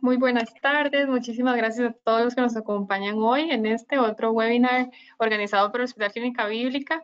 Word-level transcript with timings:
Muy 0.00 0.16
buenas 0.16 0.54
tardes, 0.62 1.08
muchísimas 1.08 1.56
gracias 1.56 1.90
a 1.90 1.92
todos 2.04 2.22
los 2.22 2.34
que 2.36 2.40
nos 2.40 2.56
acompañan 2.56 3.16
hoy 3.18 3.50
en 3.50 3.66
este 3.66 3.98
otro 3.98 4.30
webinar 4.30 4.90
organizado 5.18 5.72
por 5.72 5.80
el 5.80 5.86
Hospital 5.86 6.12
Clínica 6.12 6.46
Bíblica. 6.46 7.02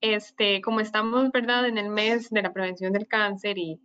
Este, 0.00 0.62
como 0.62 0.80
estamos, 0.80 1.30
¿verdad?, 1.32 1.66
en 1.66 1.76
el 1.76 1.90
mes 1.90 2.30
de 2.30 2.40
la 2.40 2.54
prevención 2.54 2.94
del 2.94 3.06
cáncer 3.06 3.58
y, 3.58 3.78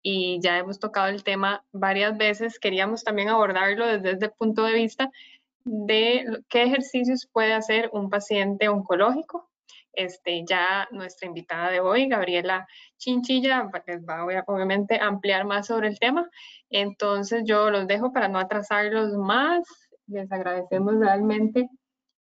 y 0.00 0.38
ya 0.40 0.58
hemos 0.58 0.78
tocado 0.78 1.08
el 1.08 1.24
tema 1.24 1.64
varias 1.72 2.16
veces, 2.16 2.60
queríamos 2.60 3.02
también 3.02 3.30
abordarlo 3.30 3.84
desde 3.86 4.26
el 4.26 4.32
punto 4.32 4.62
de 4.62 4.74
vista 4.74 5.10
de 5.64 6.44
qué 6.48 6.62
ejercicios 6.62 7.26
puede 7.26 7.52
hacer 7.52 7.90
un 7.92 8.10
paciente 8.10 8.68
oncológico. 8.68 9.50
Este, 9.98 10.44
ya 10.48 10.86
nuestra 10.92 11.26
invitada 11.26 11.72
de 11.72 11.80
hoy, 11.80 12.06
Gabriela 12.08 12.68
Chinchilla, 12.98 13.68
les 13.84 14.04
va 14.04 14.20
a 14.20 14.44
obviamente 14.46 14.96
ampliar 15.00 15.44
más 15.44 15.66
sobre 15.66 15.88
el 15.88 15.98
tema. 15.98 16.30
Entonces 16.70 17.42
yo 17.44 17.68
los 17.68 17.88
dejo 17.88 18.12
para 18.12 18.28
no 18.28 18.38
atrasarlos 18.38 19.14
más. 19.14 19.66
Les 20.06 20.30
agradecemos 20.30 20.94
realmente 21.00 21.68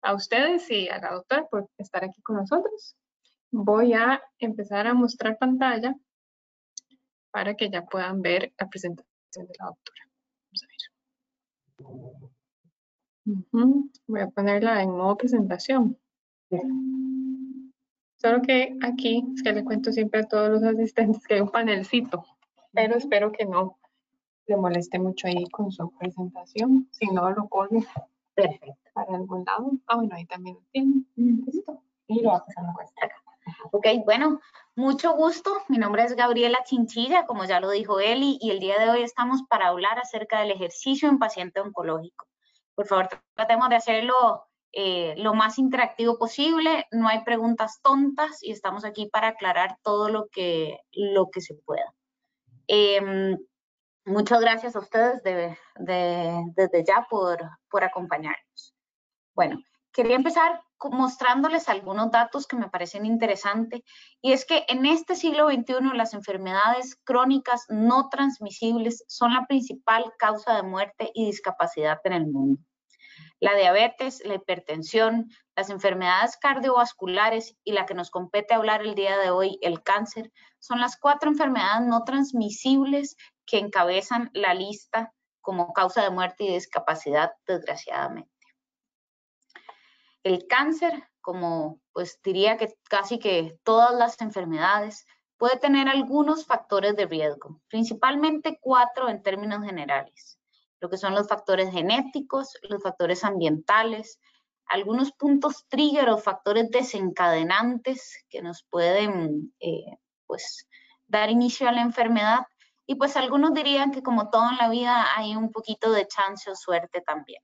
a 0.03 0.13
ustedes 0.13 0.71
y 0.71 0.91
a 0.91 0.99
la 0.99 1.13
doctora 1.13 1.47
por 1.47 1.71
estar 1.79 2.05
aquí 2.05 2.21
con 2.21 2.37
nosotros. 2.37 2.95
Voy 3.51 3.95
a 3.95 4.23
empezar 4.39 4.87
a 4.87 4.93
mostrar 4.93 5.39
pantalla 5.39 5.95
para 7.31 7.55
que 7.55 7.71
ya 7.71 7.87
puedan 7.87 8.21
ver 8.21 8.53
la 8.59 8.69
presentación 8.69 9.47
de 9.47 9.55
la 9.59 9.65
doctora. 9.65 10.11
Vamos 10.47 10.63
a 10.63 10.67
ver. 13.55 13.91
Voy 14.07 14.21
a 14.21 14.29
ponerla 14.29 14.83
en 14.83 14.91
modo 14.91 15.17
presentación. 15.17 15.99
Solo 18.23 18.41
que 18.41 18.79
aquí, 18.85 19.25
es 19.35 19.43
que 19.43 19.53
le 19.53 19.65
cuento 19.65 19.91
siempre 19.91 20.21
a 20.21 20.29
todos 20.29 20.49
los 20.49 20.63
asistentes 20.63 21.27
que 21.27 21.35
hay 21.35 21.41
un 21.41 21.49
panelcito, 21.49 22.25
pero 22.73 22.95
espero 22.95 23.33
que 23.33 23.45
no 23.45 23.81
le 24.47 24.57
moleste 24.57 25.01
mucho 25.01 25.27
ahí 25.27 25.45
con 25.51 25.73
su 25.73 25.91
presentación. 25.99 26.89
Si 26.93 27.07
no, 27.09 27.29
lo 27.31 27.49
pone 27.49 27.85
perfecto 28.35 28.91
para 28.95 29.17
algún 29.17 29.45
lado. 29.45 29.73
Ah, 29.89 29.97
bueno, 29.97 30.15
ahí 30.15 30.25
también 30.27 30.55
lo 30.55 30.63
tiene. 30.71 31.03
Listo. 31.17 31.83
Y 32.07 32.21
lo 32.21 32.31
va 32.31 32.37
a 32.37 32.45
pasar 32.45 32.65
acá. 32.67 33.17
Ok, 33.73 33.87
bueno, 34.05 34.39
mucho 34.77 35.17
gusto. 35.17 35.51
Mi 35.69 35.79
nombre 35.79 36.05
es 36.05 36.15
Gabriela 36.15 36.59
Chinchilla, 36.65 37.27
como 37.27 37.45
ya 37.45 37.59
lo 37.59 37.71
dijo 37.71 37.99
Eli, 37.99 38.39
y 38.41 38.53
el 38.53 38.61
día 38.61 38.79
de 38.79 38.89
hoy 38.89 39.03
estamos 39.03 39.43
para 39.49 39.67
hablar 39.67 39.99
acerca 39.99 40.39
del 40.39 40.53
ejercicio 40.53 41.09
en 41.09 41.19
paciente 41.19 41.59
oncológico. 41.59 42.29
Por 42.77 42.87
favor, 42.87 43.09
tratemos 43.35 43.69
de 43.69 43.75
hacerlo 43.75 44.47
eh, 44.73 45.15
lo 45.17 45.35
más 45.35 45.59
interactivo 45.59 46.19
posible. 46.19 46.87
No 46.91 47.09
hay 47.09 47.23
preguntas 47.25 47.81
tontas 47.83 48.43
y 48.43 48.53
estamos 48.53 48.85
aquí 48.85 49.07
para 49.07 49.29
aclarar 49.29 49.79
todo 49.83 50.09
lo 50.09 50.29
que, 50.29 50.81
lo 50.93 51.31
que 51.31 51.41
se 51.41 51.55
pueda. 51.55 51.95
Eh, 52.69 53.37
Muchas 54.05 54.41
gracias 54.41 54.75
a 54.75 54.81
ustedes 54.81 55.23
desde 55.23 56.85
ya 56.85 57.07
por, 57.09 57.39
por 57.71 57.85
acompañarnos. 57.85 58.75
Bueno, 59.33 59.61
quería 59.93 60.17
empezar 60.17 60.61
mostrándoles 60.91 61.69
algunos 61.69 62.11
datos 62.11 62.49
que 62.49 62.57
me 62.57 62.69
parecen 62.69 63.07
interesantes 63.07 63.83
y 64.21 64.33
es 64.33 64.45
que 64.45 64.65
en 64.67 64.87
este 64.87 65.15
siglo 65.15 65.49
XXI 65.49 65.97
las 65.97 66.15
enfermedades 66.15 66.97
crónicas 67.05 67.67
no 67.69 68.09
transmisibles 68.09 69.05
son 69.07 69.33
la 69.33 69.47
principal 69.47 70.13
causa 70.19 70.57
de 70.57 70.65
muerte 70.65 71.13
y 71.15 71.27
discapacidad 71.27 72.01
en 72.03 72.13
el 72.13 72.27
mundo. 72.27 72.61
La 73.41 73.55
diabetes, 73.55 74.23
la 74.25 74.35
hipertensión, 74.35 75.31
las 75.57 75.71
enfermedades 75.71 76.37
cardiovasculares 76.37 77.57
y 77.65 77.73
la 77.73 77.87
que 77.87 77.95
nos 77.95 78.11
compete 78.11 78.55
hablar 78.55 78.83
el 78.83 78.95
día 78.95 79.19
de 79.19 79.31
hoy, 79.31 79.59
el 79.63 79.83
cáncer, 79.83 80.33
son 80.59 80.81
las 80.81 80.97
cuatro 80.97 81.31
enfermedades 81.31 81.87
no 81.87 82.05
transmisibles 82.05 83.17
que 83.47 83.59
encabezan 83.59 84.31
la 84.33 84.55
lista 84.55 85.13
como 85.41 85.73
causa 85.73 86.03
de 86.03 86.11
muerte 86.11 86.45
y 86.45 86.55
discapacidad, 86.55 87.33
desgraciadamente. 87.47 88.31
El 90.23 90.47
cáncer, 90.47 91.09
como 91.21 91.81
pues 91.93 92.21
diría 92.23 92.57
que 92.57 92.75
casi 92.89 93.19
que 93.19 93.59
todas 93.65 93.95
las 93.95 94.21
enfermedades, 94.21 95.05
puede 95.37 95.59
tener 95.59 95.89
algunos 95.89 96.47
factores 96.47 96.95
de 96.95 97.07
riesgo, 97.07 97.61
principalmente 97.69 98.59
cuatro 98.61 99.09
en 99.09 99.23
términos 99.23 99.65
generales, 99.65 100.39
lo 100.83 100.91
que 100.91 100.99
son 100.99 101.15
los 101.15 101.29
factores 101.29 101.71
genéticos, 101.71 102.59
los 102.69 102.83
factores 102.83 103.23
ambientales, 103.23 104.19
algunos 104.67 105.13
puntos 105.13 105.65
trigger 105.69 106.11
o 106.11 106.19
factores 106.19 106.71
desencadenantes 106.71 108.25
que 108.29 108.43
nos 108.43 108.65
pueden 108.65 109.55
eh, 109.61 109.97
pues, 110.27 110.67
dar 111.07 111.31
inicio 111.31 111.69
a 111.69 111.73
la 111.73 111.83
enfermedad 111.83 112.41
y 112.85 112.97
pues 112.97 113.17
algunos 113.17 113.55
dirían 113.55 113.93
que 113.93 114.03
como 114.03 114.29
todo 114.29 114.51
en 114.51 114.57
la 114.57 114.69
vida 114.69 115.17
hay 115.17 115.37
un 115.37 115.53
poquito 115.53 115.93
de 115.93 116.09
chance 116.09 116.51
o 116.51 116.57
suerte 116.57 117.01
también. 117.01 117.41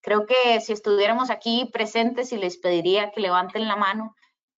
Creo 0.00 0.26
que 0.26 0.60
si 0.60 0.72
estuviéramos 0.72 1.30
aquí 1.30 1.70
presentes 1.72 2.32
y 2.32 2.38
les 2.38 2.58
pediría 2.58 3.12
que 3.12 3.20
levanten 3.20 3.68
la 3.68 3.76
mano, 3.76 4.16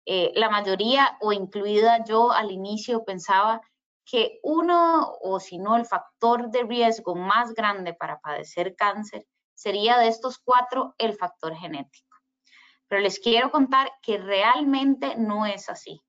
eh, 0.07 0.31
la 0.37 0.51
mayoría 0.51 1.19
o 1.21 1.33
incluida 1.33 2.05
yo 2.05 2.31
al 2.31 2.53
inicio 2.53 3.05
pensaba 3.05 3.61
que 4.05 4.39
uno 4.43 5.13
o 5.21 5.41
si 5.41 5.59
no 5.59 5.77
el 5.77 5.87
factor 5.87 6.51
de 6.51 6.63
riesgo 6.65 7.15
más 7.15 7.55
grande 7.55 7.95
para 7.95 8.21
padecer 8.21 8.77
cáncer 8.77 9.27
sería 9.55 9.99
de 9.99 10.09
estos 10.09 10.39
cuatro 10.39 10.95
el 10.99 11.15
factor 11.15 11.55
genético. 11.55 12.19
Pero 12.89 13.01
les 13.01 13.19
quiero 13.19 13.51
contar 13.51 13.91
que 14.03 14.19
realmente 14.19 15.17
no 15.17 15.47
es 15.47 15.69
así 15.71 16.03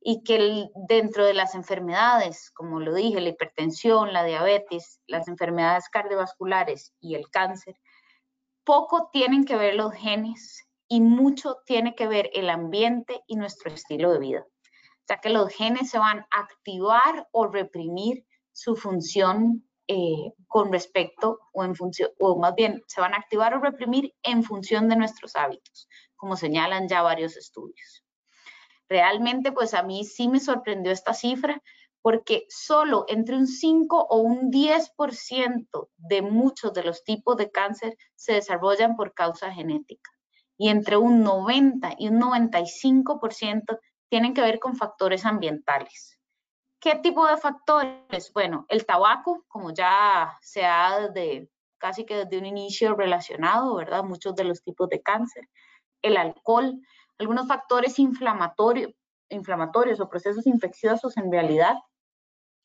y 0.00 0.22
que 0.22 0.68
dentro 0.88 1.24
de 1.24 1.34
las 1.34 1.54
enfermedades, 1.54 2.50
como 2.50 2.80
lo 2.80 2.94
dije, 2.94 3.20
la 3.20 3.30
hipertensión, 3.30 4.12
la 4.12 4.24
diabetes, 4.24 5.00
las 5.06 5.28
enfermedades 5.28 5.88
cardiovasculares 5.88 6.94
y 7.00 7.14
el 7.14 7.28
cáncer, 7.30 7.76
poco 8.64 9.10
tienen 9.12 9.44
que 9.44 9.56
ver 9.56 9.74
los 9.74 9.92
genes 9.94 10.68
y 10.88 11.00
mucho 11.00 11.58
tiene 11.66 11.94
que 11.94 12.06
ver 12.06 12.30
el 12.34 12.50
ambiente 12.50 13.22
y 13.26 13.36
nuestro 13.36 13.72
estilo 13.72 14.12
de 14.12 14.18
vida. 14.18 14.46
Sea 15.08 15.20
que 15.20 15.30
los 15.30 15.48
genes 15.48 15.88
se 15.88 15.98
van 15.98 16.18
a 16.30 16.40
activar 16.40 17.28
o 17.32 17.46
reprimir 17.46 18.26
su 18.52 18.76
función 18.76 19.66
eh, 19.86 20.34
con 20.46 20.70
respecto 20.70 21.40
o 21.54 21.64
en 21.64 21.74
función, 21.74 22.10
o 22.18 22.38
más 22.38 22.54
bien 22.54 22.84
se 22.86 23.00
van 23.00 23.14
a 23.14 23.16
activar 23.16 23.54
o 23.54 23.60
reprimir 23.60 24.14
en 24.22 24.42
función 24.42 24.86
de 24.86 24.96
nuestros 24.96 25.34
hábitos, 25.34 25.88
como 26.14 26.36
señalan 26.36 26.88
ya 26.88 27.00
varios 27.00 27.38
estudios. 27.38 28.04
Realmente, 28.86 29.50
pues 29.50 29.72
a 29.72 29.82
mí 29.82 30.04
sí 30.04 30.28
me 30.28 30.40
sorprendió 30.40 30.92
esta 30.92 31.14
cifra 31.14 31.62
porque 32.02 32.44
solo 32.50 33.06
entre 33.08 33.36
un 33.36 33.46
5 33.46 34.08
o 34.10 34.18
un 34.18 34.50
10% 34.50 35.88
de 35.96 36.20
muchos 36.20 36.74
de 36.74 36.84
los 36.84 37.02
tipos 37.02 37.38
de 37.38 37.50
cáncer 37.50 37.96
se 38.14 38.34
desarrollan 38.34 38.94
por 38.94 39.14
causa 39.14 39.52
genética 39.52 40.10
y 40.58 40.68
entre 40.68 40.98
un 40.98 41.22
90 41.22 41.94
y 41.98 42.08
un 42.08 42.20
95% 42.20 43.78
tienen 44.08 44.34
que 44.34 44.40
ver 44.40 44.58
con 44.58 44.76
factores 44.76 45.24
ambientales. 45.24 46.18
¿Qué 46.80 46.94
tipo 46.96 47.26
de 47.26 47.36
factores? 47.36 48.32
Bueno, 48.32 48.64
el 48.68 48.86
tabaco, 48.86 49.44
como 49.48 49.72
ya 49.72 50.38
se 50.40 50.64
ha 50.64 51.08
desde 51.08 51.50
casi 51.78 52.04
que 52.04 52.24
desde 52.24 52.38
un 52.38 52.46
inicio 52.46 52.94
relacionado, 52.94 53.76
¿verdad? 53.76 54.04
Muchos 54.04 54.34
de 54.34 54.44
los 54.44 54.62
tipos 54.62 54.88
de 54.88 55.02
cáncer. 55.02 55.48
El 56.02 56.16
alcohol, 56.16 56.80
algunos 57.18 57.48
factores 57.48 57.98
inflamatorios, 57.98 58.92
inflamatorios 59.28 60.00
o 60.00 60.08
procesos 60.08 60.46
infecciosos 60.46 61.16
en 61.16 61.32
realidad. 61.32 61.76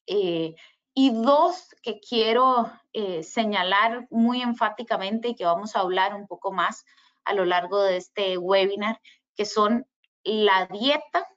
Eh, 0.08 0.56
y 0.94 1.10
dos 1.10 1.70
que 1.82 2.00
quiero 2.00 2.72
eh, 2.94 3.24
señalar 3.24 4.08
muy 4.12 4.42
enfáticamente 4.42 5.30
y 5.30 5.36
que 5.36 5.46
vamos 5.46 5.76
a 5.76 5.80
hablar 5.80 6.14
un 6.14 6.28
poco 6.28 6.52
más 6.52 6.86
a 7.26 7.34
lo 7.34 7.46
largo 7.46 7.82
de 7.82 7.98
este 7.98 8.38
webinar, 8.38 9.00
que 9.36 9.46
son 9.46 9.88
la 10.24 10.68
dieta 10.68 11.28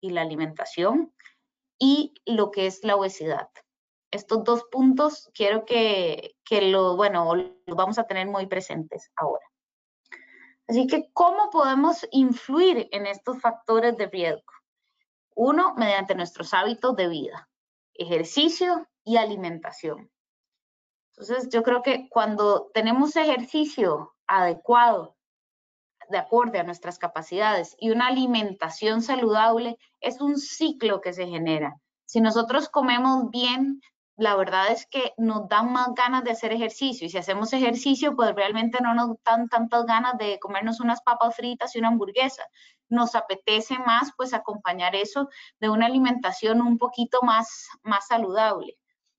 y 0.00 0.10
la 0.10 0.22
alimentación 0.22 1.14
y 1.78 2.14
lo 2.26 2.50
que 2.50 2.66
es 2.66 2.84
la 2.84 2.96
obesidad. 2.96 3.48
Estos 4.10 4.44
dos 4.44 4.64
puntos 4.70 5.30
quiero 5.34 5.64
que, 5.64 6.36
que 6.44 6.62
lo, 6.70 6.96
bueno, 6.96 7.34
lo 7.34 7.74
vamos 7.74 7.98
a 7.98 8.06
tener 8.06 8.26
muy 8.26 8.46
presentes 8.46 9.10
ahora. 9.16 9.44
Así 10.66 10.86
que, 10.86 11.10
¿cómo 11.12 11.50
podemos 11.50 12.06
influir 12.10 12.88
en 12.92 13.06
estos 13.06 13.40
factores 13.40 13.96
de 13.96 14.06
riesgo? 14.06 14.52
Uno, 15.34 15.74
mediante 15.74 16.14
nuestros 16.14 16.54
hábitos 16.54 16.96
de 16.96 17.08
vida, 17.08 17.48
ejercicio 17.92 18.88
y 19.04 19.16
alimentación. 19.16 20.10
Entonces, 21.10 21.48
yo 21.50 21.62
creo 21.62 21.82
que 21.82 22.08
cuando 22.08 22.70
tenemos 22.72 23.14
ejercicio 23.16 24.14
adecuado, 24.26 25.16
de 26.08 26.18
acuerdo 26.18 26.58
a 26.58 26.64
nuestras 26.64 26.98
capacidades 26.98 27.76
y 27.78 27.90
una 27.90 28.08
alimentación 28.08 29.02
saludable, 29.02 29.76
es 30.00 30.20
un 30.20 30.38
ciclo 30.38 31.00
que 31.00 31.12
se 31.12 31.26
genera. 31.26 31.76
Si 32.04 32.20
nosotros 32.20 32.68
comemos 32.68 33.30
bien, 33.30 33.80
la 34.16 34.36
verdad 34.36 34.70
es 34.70 34.86
que 34.86 35.12
nos 35.16 35.48
dan 35.48 35.72
más 35.72 35.88
ganas 35.94 36.22
de 36.22 36.30
hacer 36.30 36.52
ejercicio 36.52 37.06
y 37.06 37.10
si 37.10 37.18
hacemos 37.18 37.52
ejercicio, 37.52 38.14
pues 38.14 38.34
realmente 38.34 38.78
no 38.80 38.94
nos 38.94 39.16
dan 39.24 39.48
tantas 39.48 39.86
ganas 39.86 40.16
de 40.18 40.38
comernos 40.38 40.80
unas 40.80 41.02
papas 41.02 41.34
fritas 41.34 41.74
y 41.74 41.80
una 41.80 41.88
hamburguesa. 41.88 42.44
Nos 42.88 43.16
apetece 43.16 43.78
más 43.78 44.12
pues 44.16 44.32
acompañar 44.32 44.94
eso 44.94 45.28
de 45.58 45.68
una 45.68 45.86
alimentación 45.86 46.60
un 46.60 46.78
poquito 46.78 47.22
más, 47.22 47.66
más 47.82 48.06
saludable. 48.06 48.76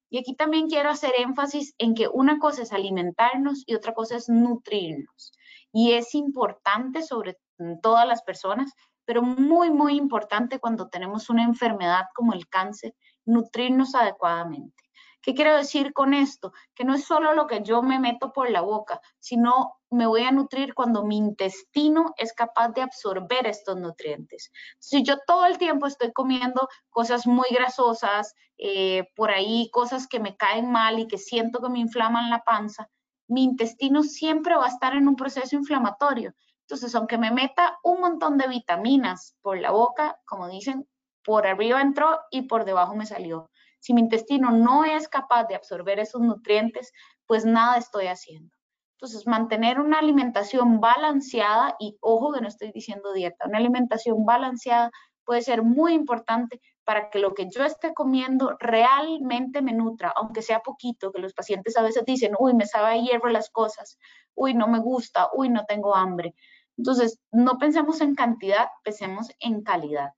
Y 0.09 0.19
aquí 0.19 0.33
también 0.33 0.67
quiero 0.69 0.89
hacer 0.89 1.11
énfasis 1.17 1.73
en 1.77 1.93
que 1.93 2.07
una 2.07 2.39
cosa 2.39 2.61
es 2.61 2.71
alimentarnos 2.71 3.63
y 3.65 3.75
otra 3.75 3.93
cosa 3.93 4.15
es 4.15 4.29
nutrirnos. 4.29 5.33
Y 5.77 5.92
es 5.92 6.16
importante 6.16 7.04
sobre 7.04 7.38
todas 7.81 8.07
las 8.07 8.24
personas, 8.24 8.72
pero 9.04 9.22
muy, 9.22 9.69
muy 9.72 9.98
importante 9.98 10.57
cuando 10.57 10.88
tenemos 10.88 11.30
una 11.30 11.44
enfermedad 11.44 12.06
como 12.16 12.31
el 12.31 12.48
cáncer, 12.48 12.95
nutrirnos 13.25 13.94
adecuadamente. 13.94 14.86
¿Qué 15.22 15.33
quiero 15.33 15.57
decir 15.57 15.92
con 15.92 16.13
esto? 16.13 16.54
Que 16.75 16.86
no 16.86 16.94
es 16.94 17.04
solo 17.04 17.33
lo 17.33 17.45
que 17.45 17.62
yo 17.62 17.81
me 17.81 18.00
meto 18.00 18.31
por 18.31 18.50
la 18.50 18.62
boca, 18.62 19.01
sino 19.19 19.74
me 19.89 20.07
voy 20.07 20.24
a 20.24 20.31
nutrir 20.31 20.74
cuando 20.74 21.04
mi 21.04 21.18
intestino 21.18 22.13
es 22.16 22.31
capaz 22.31 22.69
de 22.69 22.81
absorber 22.81 23.45
estos 23.45 23.75
nutrientes. 23.75 24.54
Si 24.80 25.04
yo 25.04 25.18
todo 25.27 25.45
el 25.45 25.57
tiempo 25.57 25.88
estoy 25.88 26.13
comiendo 26.13 26.69
cosas 26.89 27.27
muy 27.27 27.50
grasosas, 27.51 28.33
eh, 28.57 29.10
por 29.13 29.30
ahí 29.30 29.69
cosas 29.74 30.07
que 30.07 30.22
me 30.22 30.38
caen 30.38 30.72
mal 30.72 31.00
y 31.00 31.07
que 31.07 31.18
siento 31.18 31.62
que 31.62 31.68
me 31.68 31.80
inflaman 31.80 32.30
la 32.30 32.45
panza, 32.45 32.89
mi 33.27 33.44
intestino 33.44 34.04
siempre 34.04 34.56
va 34.56 34.66
a 34.66 34.69
estar 34.69 34.95
en 34.95 35.07
un 35.07 35.16
proceso 35.16 35.56
inflamatorio. 35.56 36.33
Entonces, 36.62 36.95
aunque 36.95 37.18
me 37.18 37.31
meta 37.31 37.77
un 37.83 38.01
montón 38.01 38.38
de 38.38 38.48
vitaminas 38.48 39.36
por 39.42 39.60
la 39.60 39.72
boca, 39.72 40.19
como 40.25 40.48
dicen, 40.48 40.88
por 41.24 41.45
arriba 41.48 41.81
entró 41.81 42.19
y 42.31 42.44
por 42.44 42.66
debajo 42.66 42.95
me 42.95 43.06
salió. 43.06 43.50
Si 43.80 43.94
mi 43.94 44.01
intestino 44.01 44.51
no 44.51 44.83
es 44.83 45.07
capaz 45.07 45.45
de 45.45 45.56
absorber 45.56 46.00
esos 46.00 46.22
nutrientes, 46.22 46.92
pues 47.27 47.45
nada 47.45 47.77
estoy 47.77 48.07
haciendo. 48.07 48.56
Entonces, 48.95 49.27
mantener 49.27 49.80
una 49.80 50.00
alimentación 50.00 50.80
balanceada, 50.80 51.75
y 51.80 51.98
ojo 52.01 52.33
que 52.33 52.42
no 52.42 52.48
estoy 52.48 52.72
diciendo 52.72 53.13
dieta, 53.13 53.45
una 53.48 53.57
alimentación 53.57 54.25
balanceada 54.25 54.89
puede 55.25 55.42
ser 55.42 55.63
muy 55.63 55.94
importante 55.94 56.62
para 56.83 57.10
que 57.10 57.19
lo 57.19 57.33
que 57.33 57.50
yo 57.50 57.63
esté 57.63 57.94
comiendo 57.94 58.56
realmente 58.60 59.62
me 59.62 59.74
nutra, 59.74 60.13
aunque 60.16 60.42
sea 60.42 60.60
poquito, 60.60 61.12
que 61.12 61.19
los 61.19 61.33
pacientes 61.33 61.75
a 61.77 61.81
veces 61.81 62.06
dicen, 62.06 62.33
uy, 62.39 62.54
me 62.54 62.66
sabe 62.66 62.88
a 62.88 62.98
hierro 62.98 63.30
las 63.30 63.50
cosas, 63.50 63.98
uy, 64.36 64.54
no 64.54 64.68
me 64.68 64.80
gusta, 64.80 65.30
uy, 65.33 65.50
no 65.50 65.66
tengo 65.66 65.95
hambre. 65.95 66.36
Entonces, 66.77 67.19
no 67.31 67.57
pensemos 67.57 68.01
en 68.01 68.16
cantidad, 68.16 68.68
pensemos 68.83 69.31
en 69.39 69.63
calidad. 69.63 70.12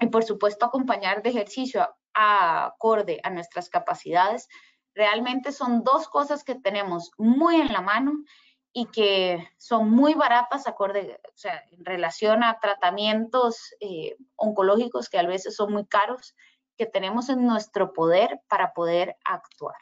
Y 0.00 0.06
por 0.08 0.24
supuesto, 0.24 0.66
acompañar 0.66 1.22
de 1.22 1.30
ejercicio 1.30 1.88
acorde 2.14 3.20
a 3.22 3.30
nuestras 3.30 3.68
capacidades, 3.68 4.48
realmente 4.94 5.52
son 5.52 5.82
dos 5.82 6.08
cosas 6.08 6.44
que 6.44 6.54
tenemos 6.54 7.10
muy 7.18 7.56
en 7.56 7.72
la 7.72 7.80
mano 7.80 8.12
y 8.76 8.86
que 8.86 9.48
son 9.56 9.88
muy 9.88 10.14
baratas 10.14 10.66
acorde, 10.66 11.20
o 11.32 11.36
sea, 11.36 11.62
en 11.70 11.84
relación 11.84 12.42
a 12.42 12.58
tratamientos 12.58 13.72
eh, 13.78 14.16
oncológicos 14.34 15.08
que 15.08 15.18
a 15.18 15.26
veces 15.26 15.54
son 15.54 15.72
muy 15.72 15.86
caros, 15.86 16.34
que 16.76 16.84
tenemos 16.84 17.28
en 17.28 17.46
nuestro 17.46 17.92
poder 17.92 18.40
para 18.48 18.74
poder 18.74 19.16
actuar. 19.24 19.76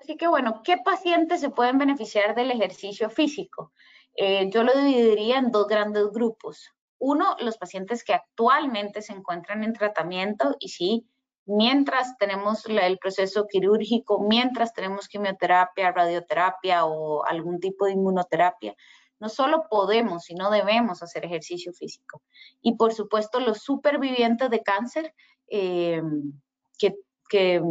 Así 0.00 0.16
que 0.16 0.26
bueno, 0.26 0.62
¿qué 0.64 0.78
pacientes 0.78 1.40
se 1.40 1.50
pueden 1.50 1.78
beneficiar 1.78 2.34
del 2.34 2.50
ejercicio 2.50 3.08
físico? 3.08 3.72
Eh, 4.16 4.50
yo 4.50 4.64
lo 4.64 4.76
dividiría 4.76 5.38
en 5.38 5.52
dos 5.52 5.68
grandes 5.68 6.10
grupos. 6.10 6.72
Uno, 6.98 7.36
los 7.38 7.56
pacientes 7.56 8.02
que 8.02 8.14
actualmente 8.14 9.00
se 9.00 9.12
encuentran 9.12 9.62
en 9.62 9.74
tratamiento 9.74 10.56
y 10.58 10.70
sí, 10.70 11.08
mientras 11.46 12.16
tenemos 12.18 12.64
el 12.66 12.98
proceso 12.98 13.46
quirúrgico, 13.46 14.20
mientras 14.20 14.72
tenemos 14.72 15.08
quimioterapia, 15.08 15.92
radioterapia 15.92 16.84
o 16.84 17.24
algún 17.24 17.60
tipo 17.60 17.86
de 17.86 17.92
inmunoterapia, 17.92 18.74
no 19.20 19.28
solo 19.28 19.66
podemos, 19.68 20.24
sino 20.24 20.50
debemos 20.50 21.02
hacer 21.02 21.24
ejercicio 21.24 21.72
físico. 21.72 22.22
Y 22.60 22.76
por 22.76 22.92
supuesto, 22.92 23.40
los 23.40 23.58
supervivientes 23.58 24.50
de 24.50 24.62
cáncer, 24.62 25.14
eh, 25.48 26.02
que, 26.78 26.96
que, 27.28 27.62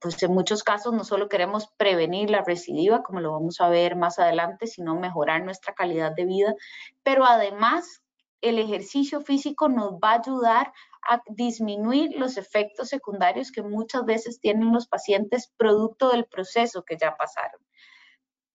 pues 0.00 0.22
en 0.22 0.32
muchos 0.32 0.62
casos 0.62 0.92
no 0.92 1.04
solo 1.04 1.28
queremos 1.28 1.68
prevenir 1.76 2.30
la 2.30 2.42
recidiva, 2.42 3.02
como 3.02 3.20
lo 3.20 3.32
vamos 3.32 3.60
a 3.60 3.68
ver 3.68 3.96
más 3.96 4.18
adelante, 4.18 4.66
sino 4.66 4.98
mejorar 4.98 5.44
nuestra 5.44 5.74
calidad 5.74 6.12
de 6.14 6.24
vida, 6.24 6.54
pero 7.02 7.24
además 7.24 8.02
el 8.40 8.58
ejercicio 8.58 9.20
físico 9.20 9.68
nos 9.68 9.94
va 9.94 10.12
a 10.12 10.20
ayudar 10.20 10.72
a 11.08 11.22
disminuir 11.28 12.14
los 12.16 12.36
efectos 12.36 12.88
secundarios 12.88 13.52
que 13.52 13.62
muchas 13.62 14.04
veces 14.04 14.40
tienen 14.40 14.72
los 14.72 14.88
pacientes 14.88 15.52
producto 15.56 16.10
del 16.10 16.26
proceso 16.26 16.84
que 16.84 16.96
ya 16.96 17.16
pasaron. 17.16 17.60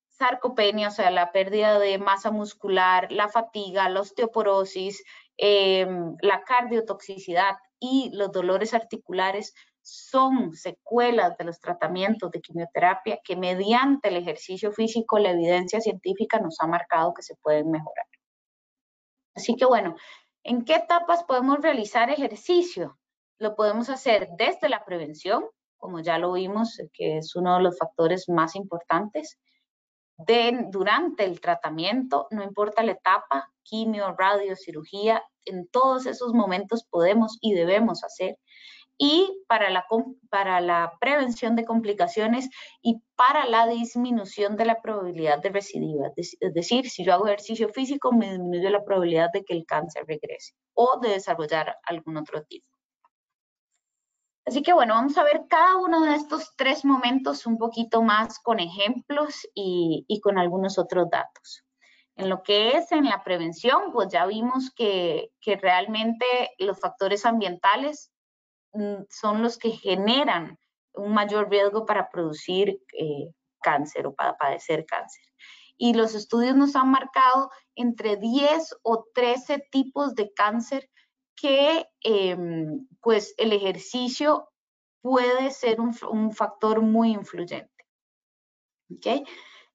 Sarcopenia, 0.09 0.89
o 0.89 0.91
sea, 0.91 1.11
la 1.11 1.31
pérdida 1.31 1.79
de 1.79 1.97
masa 1.97 2.31
muscular, 2.31 3.11
la 3.11 3.29
fatiga, 3.29 3.89
la 3.89 4.01
osteoporosis, 4.01 5.03
em, 5.37 6.15
la 6.21 6.43
cardiotoxicidad 6.43 7.55
y 7.79 8.11
los 8.13 8.31
dolores 8.31 8.73
articulares 8.73 9.53
son 9.81 10.53
secuelas 10.53 11.37
de 11.37 11.43
los 11.43 11.59
tratamientos 11.59 12.31
de 12.31 12.41
quimioterapia 12.41 13.19
que 13.23 13.35
mediante 13.35 14.09
el 14.09 14.17
ejercicio 14.17 14.71
físico 14.71 15.19
la 15.19 15.31
evidencia 15.31 15.81
científica 15.81 16.39
nos 16.39 16.59
ha 16.61 16.67
marcado 16.67 17.13
que 17.13 17.21
se 17.21 17.35
pueden 17.35 17.69
mejorar. 17.69 18.05
Así 19.35 19.55
que 19.55 19.65
bueno, 19.65 19.95
¿en 20.43 20.65
qué 20.65 20.75
etapas 20.75 21.23
podemos 21.23 21.61
realizar 21.61 22.09
ejercicio? 22.09 22.99
Lo 23.39 23.55
podemos 23.55 23.89
hacer 23.89 24.29
desde 24.37 24.69
la 24.69 24.85
prevención, 24.85 25.45
como 25.77 25.99
ya 25.99 26.17
lo 26.17 26.33
vimos, 26.33 26.81
que 26.93 27.17
es 27.17 27.35
uno 27.35 27.57
de 27.57 27.63
los 27.63 27.77
factores 27.77 28.29
más 28.29 28.55
importantes. 28.55 29.39
Durante 30.69 31.25
el 31.25 31.41
tratamiento, 31.41 32.27
no 32.31 32.43
importa 32.43 32.83
la 32.83 32.91
etapa, 32.93 33.51
quimio, 33.63 34.13
radio, 34.17 34.55
cirugía, 34.55 35.23
en 35.45 35.67
todos 35.67 36.05
esos 36.05 36.33
momentos 36.33 36.85
podemos 36.89 37.37
y 37.41 37.53
debemos 37.53 38.03
hacer 38.03 38.37
y 38.97 39.43
para 39.47 39.69
la, 39.69 39.85
para 40.29 40.61
la 40.61 40.93
prevención 40.99 41.55
de 41.55 41.65
complicaciones 41.65 42.49
y 42.81 43.01
para 43.15 43.45
la 43.45 43.67
disminución 43.67 44.55
de 44.55 44.65
la 44.65 44.81
probabilidad 44.81 45.41
de 45.41 45.49
recidiva. 45.49 46.11
Es 46.15 46.37
decir, 46.53 46.89
si 46.89 47.03
yo 47.03 47.13
hago 47.13 47.27
ejercicio 47.27 47.69
físico, 47.69 48.11
me 48.11 48.31
disminuye 48.31 48.69
la 48.69 48.83
probabilidad 48.83 49.29
de 49.33 49.43
que 49.43 49.53
el 49.53 49.65
cáncer 49.65 50.05
regrese 50.07 50.53
o 50.73 50.99
de 51.01 51.09
desarrollar 51.09 51.77
algún 51.85 52.17
otro 52.17 52.43
tipo. 52.43 52.67
Así 54.45 54.61
que 54.61 54.73
bueno, 54.73 54.93
vamos 54.93 55.17
a 55.17 55.23
ver 55.23 55.43
cada 55.49 55.77
uno 55.77 56.01
de 56.01 56.15
estos 56.15 56.53
tres 56.57 56.83
momentos 56.83 57.45
un 57.45 57.57
poquito 57.57 58.01
más 58.01 58.39
con 58.39 58.59
ejemplos 58.59 59.47
y, 59.53 60.05
y 60.07 60.19
con 60.19 60.37
algunos 60.37 60.77
otros 60.77 61.09
datos. 61.09 61.63
En 62.15 62.29
lo 62.29 62.43
que 62.43 62.77
es 62.77 62.91
en 62.91 63.05
la 63.05 63.23
prevención, 63.23 63.91
pues 63.91 64.09
ya 64.09 64.25
vimos 64.25 64.71
que, 64.75 65.31
que 65.41 65.55
realmente 65.55 66.25
los 66.59 66.79
factores 66.79 67.25
ambientales 67.25 68.12
son 69.09 69.41
los 69.43 69.57
que 69.57 69.71
generan 69.71 70.57
un 70.93 71.13
mayor 71.13 71.49
riesgo 71.49 71.85
para 71.85 72.09
producir 72.09 72.81
eh, 72.93 73.31
cáncer 73.61 74.07
o 74.07 74.13
para 74.13 74.37
padecer 74.37 74.85
cáncer. 74.85 75.23
Y 75.77 75.93
los 75.93 76.13
estudios 76.13 76.55
nos 76.55 76.75
han 76.75 76.91
marcado 76.91 77.49
entre 77.75 78.17
10 78.17 78.77
o 78.83 79.05
13 79.13 79.67
tipos 79.71 80.15
de 80.15 80.31
cáncer 80.33 80.89
que 81.35 81.87
em, 82.01 82.87
pues 83.01 83.33
el 83.37 83.53
ejercicio 83.53 84.49
puede 85.01 85.51
ser 85.51 85.81
un, 85.81 86.31
factor 86.31 86.81
muy 86.81 87.11
influyente. 87.11 87.69
¿Okay? 88.95 89.23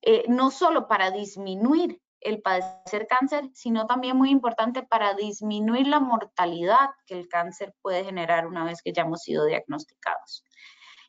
Eh, 0.03 0.25
no 0.29 0.51
solo 0.51 0.87
para 0.87 1.11
disminuir 1.11 2.01
el 2.21 2.41
padecer 2.43 3.07
cáncer, 3.07 3.49
sino 3.55 3.87
también 3.87 4.17
muy 4.17 4.31
importante 4.31 4.83
para 4.83 5.15
disminuir 5.15 5.87
la 5.87 6.01
mortalidad 6.01 6.91
que 7.07 7.19
el 7.19 7.29
cáncer 7.29 7.75
puede 7.83 8.05
generar 8.05 8.47
una 8.47 8.65
vez 8.65 8.83
que 8.83 8.93
ya 8.93 9.03
hemos 9.03 9.23
sido 9.23 9.45
diagnosticados. 9.45 10.45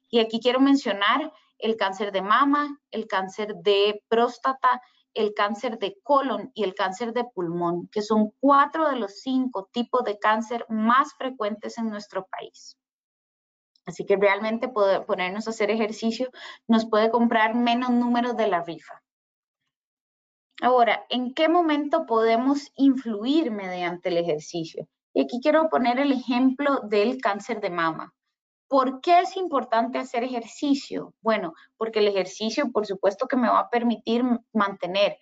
Y 0.09 0.19
aquí 0.19 0.39
quiero 0.39 0.59
mencionar 0.59 1.31
el 1.57 1.75
cáncer 1.75 2.11
de 2.11 2.21
mama, 2.21 2.79
el 2.91 3.07
cáncer 3.07 3.55
de 3.55 4.03
próstata, 4.07 4.81
el 5.13 5.33
cáncer 5.33 5.77
de 5.79 5.97
colon 6.03 6.51
y 6.53 6.63
el 6.63 6.73
cáncer 6.73 7.13
de 7.13 7.25
pulmón, 7.25 7.87
que 7.91 8.01
son 8.01 8.31
cuatro 8.39 8.89
de 8.89 8.95
los 8.95 9.19
cinco 9.21 9.69
tipos 9.71 10.03
de 10.03 10.19
cáncer 10.19 10.65
más 10.69 11.13
frecuentes 11.17 11.77
en 11.77 11.89
nuestro 11.89 12.25
país. 12.27 12.77
Así 13.85 14.05
que 14.05 14.17
realmente 14.17 14.69
ponernos 14.69 15.47
a 15.47 15.49
hacer 15.49 15.71
ejercicio 15.71 16.29
nos 16.67 16.87
puede 16.87 17.09
comprar 17.09 17.55
menos 17.55 17.89
números 17.89 18.37
de 18.37 18.47
la 18.47 18.61
rifa. 18.61 19.01
Ahora, 20.61 21.05
¿en 21.09 21.33
qué 21.33 21.47
momento 21.47 22.05
podemos 22.05 22.71
influir 22.75 23.49
mediante 23.49 24.09
el 24.09 24.17
ejercicio? 24.17 24.87
Y 25.13 25.21
aquí 25.21 25.39
quiero 25.41 25.69
poner 25.69 25.99
el 25.99 26.11
ejemplo 26.11 26.81
del 26.83 27.17
cáncer 27.21 27.61
de 27.61 27.69
mama. 27.69 28.13
¿Por 28.67 28.99
qué 28.99 29.19
es 29.19 29.37
importante 29.37 29.97
hacer 29.99 30.23
ejercicio? 30.23 31.13
Bueno, 31.21 31.53
porque 31.77 31.99
el 31.99 32.09
ejercicio, 32.09 32.71
por 32.71 32.85
supuesto, 32.85 33.25
que 33.25 33.37
me 33.37 33.49
va 33.49 33.59
a 33.59 33.69
permitir 33.69 34.23
mantener 34.53 35.17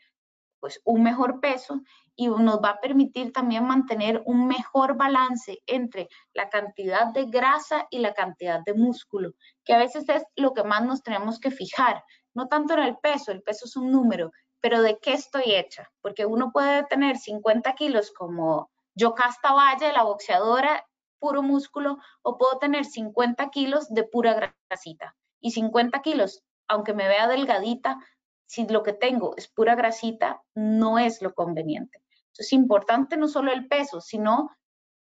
pues, 0.59 0.81
un 0.83 1.03
mejor 1.03 1.39
peso 1.39 1.81
y 2.15 2.27
nos 2.27 2.57
va 2.57 2.71
a 2.71 2.79
permitir 2.79 3.31
también 3.31 3.63
mantener 3.65 4.23
un 4.25 4.47
mejor 4.47 4.97
balance 4.97 5.59
entre 5.67 6.09
la 6.33 6.49
cantidad 6.49 7.13
de 7.13 7.25
grasa 7.25 7.85
y 7.91 7.99
la 7.99 8.13
cantidad 8.15 8.61
de 8.65 8.73
músculo, 8.73 9.33
que 9.63 9.73
a 9.73 9.77
veces 9.77 10.09
es 10.09 10.23
lo 10.35 10.53
que 10.53 10.63
más 10.63 10.83
nos 10.83 11.03
tenemos 11.03 11.39
que 11.39 11.51
fijar, 11.51 12.03
no 12.33 12.47
tanto 12.47 12.73
en 12.73 12.79
el 12.81 12.97
peso, 12.97 13.31
el 13.31 13.43
peso 13.43 13.65
es 13.65 13.75
un 13.77 13.91
número, 13.91 14.31
pero 14.61 14.81
¿de 14.81 14.97
qué 14.99 15.13
estoy 15.13 15.55
hecha? 15.55 15.91
Porque 16.01 16.25
uno 16.25 16.51
puede 16.51 16.83
tener 16.85 17.17
50 17.17 17.73
kilos 17.73 18.11
como 18.11 18.69
Yocasta 18.95 19.53
Valle, 19.53 19.93
la 19.93 20.03
boxeadora, 20.03 20.85
puro 21.19 21.41
músculo 21.41 21.97
o 22.21 22.37
puedo 22.37 22.57
tener 22.59 22.85
50 22.85 23.49
kilos 23.49 23.87
de 23.89 24.03
pura 24.03 24.53
grasita. 24.69 25.15
Y 25.39 25.51
50 25.51 26.01
kilos, 26.01 26.43
aunque 26.67 26.93
me 26.93 27.07
vea 27.07 27.27
delgadita, 27.27 27.97
si 28.45 28.67
lo 28.67 28.83
que 28.83 28.93
tengo 28.93 29.35
es 29.37 29.47
pura 29.47 29.75
grasita, 29.75 30.41
no 30.55 30.99
es 30.99 31.21
lo 31.21 31.33
conveniente. 31.33 32.01
Entonces, 32.27 32.47
es 32.47 32.53
importante 32.53 33.17
no 33.17 33.27
solo 33.27 33.51
el 33.51 33.67
peso, 33.67 34.01
sino 34.01 34.49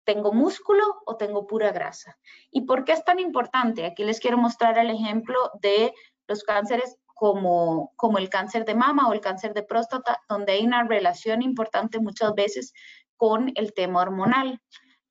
tengo 0.04 0.32
músculo 0.32 0.84
o 1.06 1.16
tengo 1.16 1.46
pura 1.46 1.72
grasa. 1.72 2.18
¿Y 2.50 2.62
por 2.62 2.84
qué 2.84 2.92
es 2.92 3.04
tan 3.04 3.18
importante? 3.18 3.86
Aquí 3.86 4.04
les 4.04 4.20
quiero 4.20 4.38
mostrar 4.38 4.78
el 4.78 4.90
ejemplo 4.90 5.38
de 5.60 5.94
los 6.26 6.42
cánceres 6.42 6.96
como, 7.14 7.92
como 7.96 8.18
el 8.18 8.28
cáncer 8.28 8.64
de 8.64 8.74
mama 8.74 9.08
o 9.08 9.12
el 9.12 9.20
cáncer 9.20 9.54
de 9.54 9.62
próstata, 9.62 10.20
donde 10.28 10.52
hay 10.52 10.64
una 10.64 10.84
relación 10.84 11.42
importante 11.42 12.00
muchas 12.00 12.34
veces 12.34 12.72
con 13.16 13.52
el 13.54 13.72
tema 13.72 14.02
hormonal. 14.02 14.60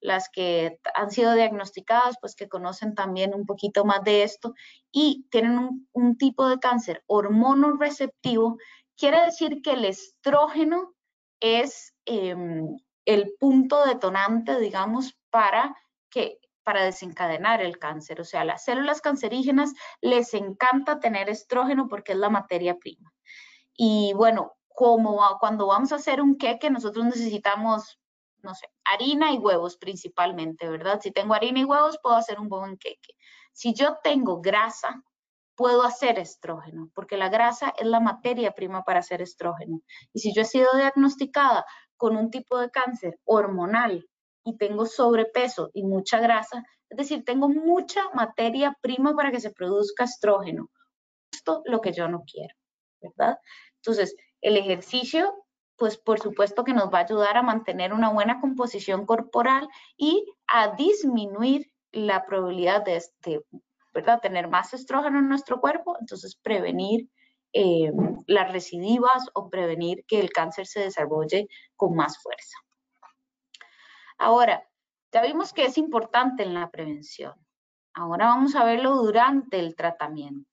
Las 0.01 0.29
que 0.29 0.79
han 0.93 1.11
sido 1.11 1.33
diagnosticadas, 1.33 2.17
pues 2.19 2.35
que 2.35 2.49
conocen 2.49 2.93
también 2.93 3.33
un 3.33 3.45
poquito 3.45 3.85
más 3.85 4.03
de 4.03 4.23
esto 4.23 4.53
y 4.91 5.25
tienen 5.31 5.87
un, 5.93 6.17
tipo 6.17 6.47
de 6.49 6.59
cáncer 6.59 7.03
hormonoreceptivo, 7.07 8.57
quiere 8.97 9.23
decir 9.23 9.61
que 9.63 9.71
el 9.71 9.85
estrógeno 9.85 10.93
es 11.39 11.95
em, 12.05 12.67
el 13.05 13.33
punto 13.39 13.85
detonante, 13.85 14.59
digamos, 14.59 15.17
para 15.29 15.75
que 16.09 16.39
para 16.63 16.83
desencadenar 16.83 17.61
el 17.61 17.77
cáncer. 17.77 18.21
O 18.21 18.23
sea, 18.23 18.43
las 18.43 18.63
células 18.63 19.01
cancerígenas 19.01 19.73
les 20.01 20.33
encanta 20.33 20.99
tener 20.99 21.29
estrógeno 21.29 21.87
porque 21.87 22.13
es 22.13 22.17
la 22.17 22.29
materia 22.29 22.77
prima. 22.77 23.13
Y 23.75 24.13
bueno, 24.15 24.53
como 24.67 25.19
cuando 25.39 25.67
vamos 25.67 25.91
a 25.91 25.95
hacer 25.95 26.21
un 26.21 26.37
queque, 26.37 26.69
nosotros 26.69 27.05
necesitamos, 27.05 27.99
no 28.41 28.55
sé, 28.55 28.67
harina 28.85 29.31
y 29.31 29.37
huevos 29.37 29.77
principalmente, 29.77 30.67
¿verdad? 30.67 30.99
Si 31.01 31.11
tengo 31.11 31.33
harina 31.33 31.59
y 31.59 31.65
huevos, 31.65 31.99
puedo 32.01 32.15
hacer 32.15 32.39
un 32.39 32.49
buen 32.49 32.77
queque. 32.77 33.15
Si 33.51 33.73
yo 33.73 33.97
tengo 34.03 34.41
grasa, 34.41 35.03
puedo 35.55 35.83
hacer 35.83 36.17
estrógeno, 36.17 36.89
porque 36.95 37.17
la 37.17 37.29
grasa 37.29 37.73
es 37.77 37.85
la 37.85 37.99
materia 37.99 38.53
prima 38.53 38.83
para 38.83 38.99
hacer 38.99 39.21
estrógeno. 39.21 39.81
Y 40.11 40.19
si 40.19 40.33
yo 40.33 40.41
he 40.41 40.45
sido 40.45 40.69
diagnosticada 40.75 41.65
con 41.97 42.17
un 42.17 42.31
tipo 42.31 42.57
de 42.57 42.71
cáncer 42.71 43.19
hormonal 43.25 44.07
y 44.43 44.57
tengo 44.57 44.85
sobrepeso 44.85 45.69
y 45.73 45.83
mucha 45.83 46.19
grasa, 46.19 46.63
es 46.89 46.97
decir, 46.97 47.23
tengo 47.25 47.49
mucha 47.49 48.01
materia 48.13 48.77
prima 48.81 49.15
para 49.15 49.31
que 49.31 49.39
se 49.39 49.51
produzca 49.51 50.03
estrógeno. 50.03 50.69
Esto 51.31 51.61
lo 51.65 51.81
que 51.81 51.91
yo 51.91 52.07
no 52.07 52.23
quiero, 52.31 52.53
¿verdad? 53.01 53.39
Entonces, 53.77 54.15
el 54.41 54.57
ejercicio, 54.57 55.33
pues 55.77 55.97
por 55.97 56.19
supuesto 56.19 56.63
que 56.63 56.73
nos 56.73 56.93
va 56.93 56.99
a 56.99 57.03
ayudar 57.03 57.37
a 57.37 57.41
mantener 57.41 57.93
una 57.93 58.09
buena 58.09 58.39
composición 58.39 59.05
corporal 59.05 59.67
y 59.97 60.25
a 60.47 60.75
disminuir 60.75 61.71
la 61.91 62.25
probabilidad 62.25 62.83
de, 62.83 62.97
este, 62.97 63.41
¿verdad? 63.93 64.19
tener 64.21 64.47
más 64.47 64.73
estrógeno 64.73 65.19
en 65.19 65.29
nuestro 65.29 65.59
cuerpo, 65.61 65.97
entonces 65.99 66.35
prevenir 66.35 67.09
eh, 67.53 67.91
las 68.27 68.51
recidivas 68.51 69.29
o 69.33 69.49
prevenir 69.49 70.03
que 70.07 70.19
el 70.19 70.31
cáncer 70.31 70.65
se 70.65 70.81
desarrolle 70.81 71.47
con 71.75 71.95
más 71.95 72.21
fuerza. 72.21 72.57
Ahora, 74.23 74.65
ya 75.11 75.21
vimos 75.21 75.51
que 75.51 75.65
es 75.65 75.77
importante 75.77 76.43
en 76.43 76.53
la 76.53 76.71
prevención. 76.71 77.33
Ahora 77.93 78.27
vamos 78.27 78.55
a 78.55 78.63
verlo 78.63 78.95
durante 78.95 79.59
el 79.59 79.75
tratamiento. 79.75 80.49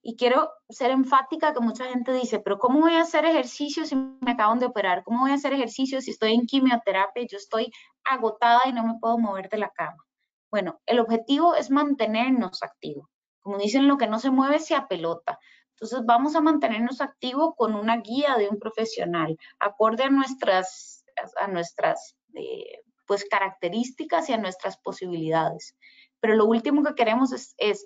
Y 0.00 0.14
quiero 0.14 0.52
ser 0.68 0.92
enfática 0.92 1.52
que 1.52 1.58
mucha 1.58 1.86
gente 1.86 2.12
dice, 2.12 2.38
pero 2.38 2.60
¿cómo 2.60 2.78
voy 2.78 2.94
a 2.94 3.02
hacer 3.02 3.24
ejercicio 3.24 3.84
si 3.84 3.96
me 3.96 4.30
acaban 4.30 4.60
de 4.60 4.66
operar? 4.66 5.02
¿Cómo 5.02 5.22
voy 5.22 5.32
a 5.32 5.34
hacer 5.34 5.52
ejercicio 5.52 6.00
si 6.00 6.12
estoy 6.12 6.34
en 6.34 6.46
quimioterapia 6.46 7.26
yo 7.28 7.36
estoy 7.36 7.72
agotada 8.04 8.60
y 8.66 8.72
no 8.72 8.86
me 8.86 8.98
puedo 9.00 9.18
mover 9.18 9.48
de 9.48 9.58
la 9.58 9.70
cama? 9.70 10.04
Bueno, 10.48 10.80
el 10.86 11.00
objetivo 11.00 11.56
es 11.56 11.68
mantenernos 11.68 12.62
activos. 12.62 13.08
Como 13.40 13.58
dicen, 13.58 13.88
lo 13.88 13.98
que 13.98 14.06
no 14.06 14.20
se 14.20 14.30
mueve 14.30 14.60
se 14.60 14.76
apelota. 14.76 15.40
Entonces 15.70 16.06
vamos 16.06 16.36
a 16.36 16.40
mantenernos 16.40 17.00
activos 17.00 17.54
con 17.56 17.74
una 17.74 17.96
guía 17.96 18.36
de 18.36 18.48
un 18.48 18.60
profesional, 18.60 19.36
acorde 19.58 20.04
a 20.04 20.10
nuestras, 20.10 21.04
a 21.40 21.48
nuestras 21.48 22.16
eh, 22.34 22.82
pues, 23.10 23.24
características 23.28 24.28
y 24.28 24.34
a 24.34 24.38
nuestras 24.38 24.76
posibilidades. 24.76 25.74
Pero 26.20 26.36
lo 26.36 26.44
último 26.44 26.84
que 26.84 26.94
queremos 26.94 27.32
es, 27.32 27.84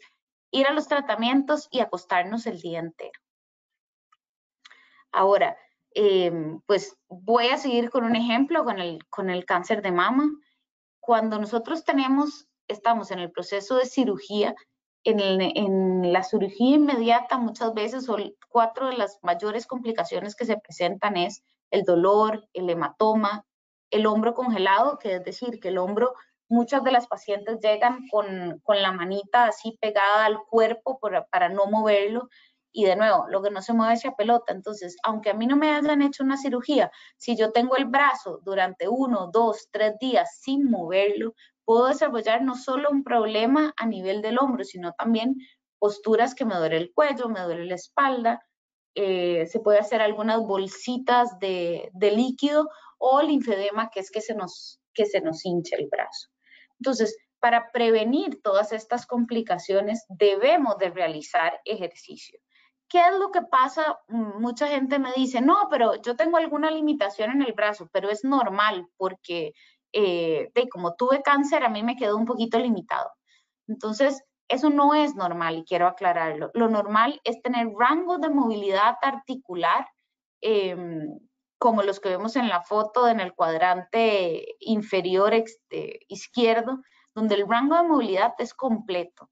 ir 0.51 0.67
a 0.67 0.75
los 0.75 0.87
tratamientos 0.87 1.67
y 1.71 1.81
acostarnos 1.81 2.47
el 2.47 2.61
día 2.61 2.81
entero. 2.81 3.19
Ahora, 5.13 5.57
em, 5.95 6.61
pues 6.67 6.99
voy 7.09 7.47
a 7.47 7.57
seguir 7.57 7.89
con 7.89 8.05
un 8.05 8.17
ejemplo 8.17 8.65
con 8.65 8.79
el, 8.81 8.99
con 9.09 9.31
el 9.31 9.47
cáncer 9.47 9.81
de 9.81 9.93
mama. 9.93 10.29
Cuando 11.01 11.39
nosotros 11.39 11.85
tenemos, 11.85 12.47
estamos 12.69 13.11
en 13.11 13.21
el 13.21 13.33
proceso 13.33 13.77
de 13.77 13.87
cirugía, 13.87 14.55
en, 15.05 15.21
en, 15.41 16.13
la 16.13 16.23
cirugía 16.23 16.77
inmediata 16.77 17.39
muchas 17.39 17.73
veces 17.73 18.05
son 18.05 18.35
cuatro 18.51 18.89
de 18.89 18.99
las 18.99 19.19
mayores 19.23 19.67
complicaciones 19.67 20.37
que 20.37 20.45
se 20.45 20.59
presentan 20.59 21.17
es 21.17 21.43
el 21.71 21.85
dolor, 21.85 22.47
el 22.53 22.69
hematoma, 22.69 23.47
el 23.91 24.07
hombro 24.07 24.35
congelado, 24.35 24.99
que 24.99 25.17
es 25.17 25.25
decir, 25.25 25.61
que 25.61 25.69
el 25.69 25.79
hombro, 25.79 26.15
muchas 26.49 26.83
de 26.85 26.93
las 26.93 27.07
pacientes 27.07 27.59
llegan 27.61 28.07
con, 28.11 28.61
la 28.67 28.93
manita 28.93 29.47
así 29.47 29.79
pegada 29.81 30.25
al 30.25 30.39
cuerpo 30.45 30.99
para 31.31 31.49
no 31.49 31.67
moverlo. 31.67 32.29
Y 32.77 32.85
de 32.87 32.97
nuevo, 32.97 33.27
lo 33.29 33.41
que 33.41 33.51
no 33.51 33.63
se 33.63 33.73
mueve 33.73 33.95
es 33.95 34.03
pelota. 34.19 34.53
Entonces, 34.53 34.97
aunque 35.05 35.31
a 35.31 35.35
mí 35.35 35.47
no 35.47 35.57
me 35.57 35.71
hayan 35.71 36.03
hecho 36.03 36.25
una 36.25 36.37
cirugía, 36.37 36.91
si 37.17 37.37
yo 37.37 37.53
tengo 37.53 37.77
el 37.77 37.85
brazo 37.85 38.41
durante 38.43 38.89
uno, 38.89 39.31
dos, 39.33 39.69
tres 39.71 39.95
días 40.01 40.41
sin 40.41 40.69
moverlo, 40.69 41.35
puedo 41.65 41.87
desarrollar 41.87 42.43
no 42.43 42.57
solo 42.57 42.91
un 42.91 43.05
problema 43.05 43.73
a 43.77 43.87
nivel 43.87 44.23
del 44.23 44.39
hombro, 44.39 44.65
sino 44.65 44.93
también 44.93 45.37
posturas 45.79 46.35
que 46.35 46.45
me 46.45 46.57
duele 46.57 46.79
el 46.79 46.93
cuello, 46.93 47.29
me 47.29 47.41
duele 47.43 47.67
la 47.67 47.75
espalda, 47.77 48.43
eh, 48.97 49.47
se 49.47 49.61
puede 49.61 49.79
hacer 49.79 50.01
algunas 50.01 50.41
bolsitas 50.41 51.39
de, 51.39 51.91
de 51.95 52.11
líquido 52.13 52.71
o 53.07 53.21
linfedema, 53.21 53.91
que 53.91 54.01
es 54.01 54.11
que 54.11 54.23
se 54.23 54.35
nos, 54.35 54.81
que 54.95 55.05
se 55.05 55.21
nos 55.21 55.45
hincha 55.45 55.77
el 55.77 55.89
brazo. 55.91 56.31
Entonces, 56.81 57.15
para 57.39 57.71
prevenir 57.71 58.41
todas 58.43 58.73
estas 58.73 59.07
complicaciones, 59.07 60.07
debemos 60.09 60.79
de 60.79 60.89
realizar 60.89 61.61
ejercicio. 61.67 62.41
¿Qué 62.89 63.01
es 63.01 63.19
lo 63.19 63.31
que 63.31 63.43
pasa? 63.43 63.99
Mm, 64.09 64.41
mucha 64.41 64.69
gente 64.69 64.99
me 64.99 65.13
dice, 65.13 65.43
no, 65.43 65.69
pero 65.71 66.01
yo 66.01 66.17
tengo 66.17 66.39
alguna 66.39 66.71
limitación 66.71 67.31
en 67.33 67.43
el 67.43 67.53
brazo, 67.53 67.91
pero 67.93 68.09
es 68.09 68.25
normal 68.25 68.87
porque 68.97 69.53
eh, 69.93 70.51
de 70.55 70.69
como 70.71 70.95
tuve 70.95 71.21
cáncer, 71.21 71.63
a 71.63 71.69
mí 71.69 71.83
me 71.83 71.97
quedó 71.97 72.17
un 72.17 72.25
poquito 72.25 72.59
limitado. 72.59 73.11
Entonces, 73.69 74.23
eso 74.49 74.71
no 74.71 74.95
es 74.95 75.15
normal 75.15 75.59
y 75.59 75.65
quiero 75.65 75.87
aclararlo. 75.89 76.51
Lo 76.55 76.71
normal 76.71 77.21
es 77.25 77.43
tener 77.43 77.69
rango 77.79 78.17
de 78.17 78.31
movilidad 78.31 78.97
articular 79.03 79.87
em, 80.41 81.19
como 81.65 81.83
los 81.83 81.99
que 81.99 82.11
vemos 82.11 82.37
en 82.37 82.51
la 82.51 82.61
foto 82.61 83.09
en 83.09 83.21
el 83.21 83.33
cuadrante 83.33 84.55
inferior 84.61 85.33
este, 85.33 86.01
izquierdo, 86.09 86.83
donde 87.15 87.37
el 87.37 87.49
rango 87.49 87.75
de 87.75 87.89
movilidad 87.89 88.35
es 88.37 88.53
completo. 88.53 89.31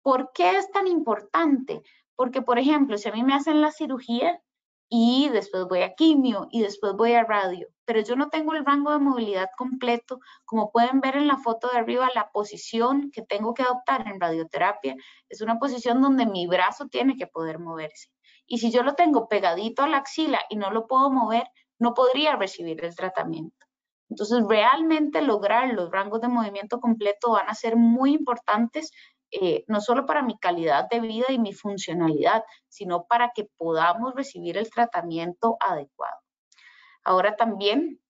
¿Por 0.00 0.30
qué 0.32 0.56
es 0.56 0.70
tan 0.70 0.86
importante? 0.86 1.82
Porque, 2.14 2.42
por 2.42 2.60
ejemplo, 2.60 2.96
si 2.96 3.08
a 3.08 3.12
mí 3.12 3.24
me 3.24 3.34
hacen 3.34 3.60
la 3.60 3.72
cirugía 3.72 4.40
y 4.88 5.28
después 5.30 5.64
voy 5.64 5.82
a 5.82 5.94
quimio 5.96 6.46
y 6.52 6.62
después 6.62 6.92
voy 6.92 7.14
a 7.14 7.24
radio, 7.24 7.66
pero 7.84 7.98
yo 8.02 8.14
no 8.14 8.28
tengo 8.28 8.54
el 8.54 8.64
rango 8.64 8.92
de 8.92 9.00
movilidad 9.00 9.48
completo, 9.58 10.20
como 10.44 10.70
pueden 10.70 11.00
ver 11.00 11.16
en 11.16 11.26
la 11.26 11.38
foto 11.38 11.68
de 11.72 11.78
arriba, 11.78 12.08
la 12.14 12.30
posición 12.30 13.10
que 13.10 13.22
tengo 13.22 13.52
que 13.52 13.64
adoptar 13.64 14.06
en 14.06 14.20
radioterapia 14.20 14.94
es 15.28 15.40
una 15.40 15.58
posición 15.58 16.00
donde 16.00 16.24
mi 16.24 16.46
brazo 16.46 16.86
tiene 16.86 17.16
que 17.16 17.26
poder 17.26 17.58
moverse. 17.58 18.10
Y 18.46 18.58
si 18.58 18.70
yo 18.70 18.84
lo 18.84 18.94
tengo 18.94 19.26
pegadito 19.26 19.82
a 19.82 19.88
la 19.88 19.96
axila 19.96 20.40
y 20.50 20.54
no 20.54 20.70
lo 20.70 20.86
puedo 20.86 21.10
mover, 21.10 21.50
no 21.84 21.92
podría 21.92 22.34
recibir 22.36 22.82
el 22.82 22.96
tratamiento. 22.96 23.66
Entonces, 24.08 24.42
realmente 24.48 25.20
lograr 25.20 25.72
los 25.74 25.90
rangos 25.90 26.22
de 26.22 26.28
movimiento 26.28 26.80
completo 26.80 27.32
van 27.32 27.50
a 27.50 27.54
ser 27.54 27.76
muy 27.76 28.14
importantes, 28.14 28.90
eh, 29.30 29.64
no 29.68 29.82
solo 29.82 30.06
para 30.06 30.22
mi 30.22 30.38
calidad 30.38 30.88
de 30.88 31.00
vida 31.00 31.26
y 31.28 31.38
mi 31.38 31.52
funcionalidad, 31.52 32.42
sino 32.68 33.04
para 33.04 33.32
que 33.34 33.48
podamos 33.58 34.14
recibir 34.14 34.56
el 34.56 34.70
tratamiento 34.70 35.58
adecuado. 35.60 36.16
Ahora 37.04 37.36
también 37.36 38.00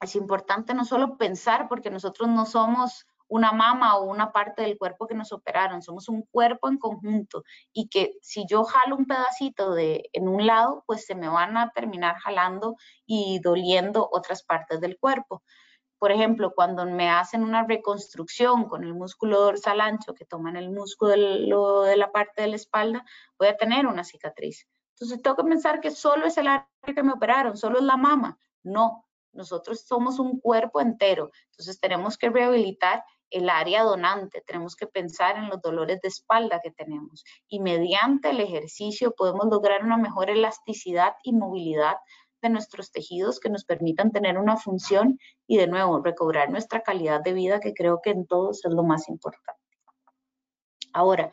es 0.00 0.14
importante 0.14 0.72
no 0.72 0.84
solo 0.84 1.16
pensar, 1.16 1.68
porque 1.68 1.90
nosotros 1.90 2.28
no 2.28 2.46
somos 2.46 3.08
una 3.28 3.52
mama 3.52 3.96
o 3.96 4.04
una 4.04 4.32
parte 4.32 4.62
del 4.62 4.78
cuerpo 4.78 5.06
que 5.06 5.14
nos 5.14 5.32
operaron, 5.32 5.82
somos 5.82 6.08
un 6.08 6.22
cuerpo 6.22 6.68
en 6.68 6.78
conjunto 6.78 7.44
y 7.72 7.88
que 7.88 8.14
si 8.22 8.46
yo 8.46 8.64
jalo 8.64 8.96
un 8.96 9.06
pedacito 9.06 9.74
de 9.74 10.08
en 10.12 10.28
un 10.28 10.46
lado, 10.46 10.84
pues 10.86 11.06
se 11.06 11.14
me 11.14 11.28
van 11.28 11.56
a 11.56 11.70
terminar 11.70 12.16
jalando 12.16 12.76
y 13.04 13.40
doliendo 13.40 14.08
otras 14.10 14.42
partes 14.42 14.80
del 14.80 14.98
cuerpo. 14.98 15.42
Por 15.98 16.12
ejemplo, 16.12 16.52
cuando 16.54 16.84
me 16.84 17.08
hacen 17.08 17.42
una 17.42 17.64
reconstrucción 17.64 18.68
con 18.68 18.84
el 18.84 18.94
músculo 18.94 19.40
dorsal 19.40 19.80
ancho, 19.80 20.14
que 20.14 20.26
toman 20.26 20.56
el 20.56 20.70
músculo 20.70 21.82
de 21.82 21.96
la 21.96 22.12
parte 22.12 22.42
de 22.42 22.48
la 22.48 22.56
espalda, 22.56 23.04
voy 23.38 23.48
a 23.48 23.56
tener 23.56 23.86
una 23.86 24.04
cicatriz. 24.04 24.68
Entonces 24.90 25.22
tengo 25.22 25.36
que 25.36 25.44
pensar 25.44 25.80
que 25.80 25.90
solo 25.90 26.26
es 26.26 26.36
el 26.36 26.48
área 26.48 26.68
que 26.84 27.02
me 27.02 27.12
operaron, 27.12 27.56
solo 27.56 27.78
es 27.78 27.84
la 27.84 27.96
mama. 27.96 28.38
No, 28.62 29.06
nosotros 29.32 29.80
somos 29.86 30.18
un 30.18 30.40
cuerpo 30.40 30.80
entero. 30.80 31.30
Entonces 31.50 31.78
tenemos 31.80 32.16
que 32.18 32.30
rehabilitar 32.30 33.04
el 33.30 33.50
área 33.50 33.82
donante, 33.82 34.42
tenemos 34.46 34.76
que 34.76 34.86
pensar 34.86 35.36
en 35.36 35.48
los 35.48 35.60
dolores 35.60 36.00
de 36.00 36.08
espalda 36.08 36.60
que 36.62 36.70
tenemos 36.70 37.24
y 37.48 37.60
mediante 37.60 38.30
el 38.30 38.40
ejercicio 38.40 39.14
podemos 39.16 39.46
lograr 39.50 39.84
una 39.84 39.96
mejor 39.96 40.30
elasticidad 40.30 41.14
y 41.22 41.32
movilidad 41.32 41.96
de 42.42 42.50
nuestros 42.50 42.92
tejidos 42.92 43.40
que 43.40 43.50
nos 43.50 43.64
permitan 43.64 44.12
tener 44.12 44.38
una 44.38 44.56
función 44.56 45.18
y 45.46 45.56
de 45.56 45.66
nuevo 45.66 46.00
recobrar 46.02 46.50
nuestra 46.50 46.82
calidad 46.82 47.20
de 47.22 47.32
vida 47.32 47.60
que 47.60 47.74
creo 47.74 48.00
que 48.02 48.10
en 48.10 48.26
todos 48.26 48.64
es 48.64 48.72
lo 48.72 48.82
más 48.82 49.08
importante. 49.08 49.60
Ahora, 50.92 51.32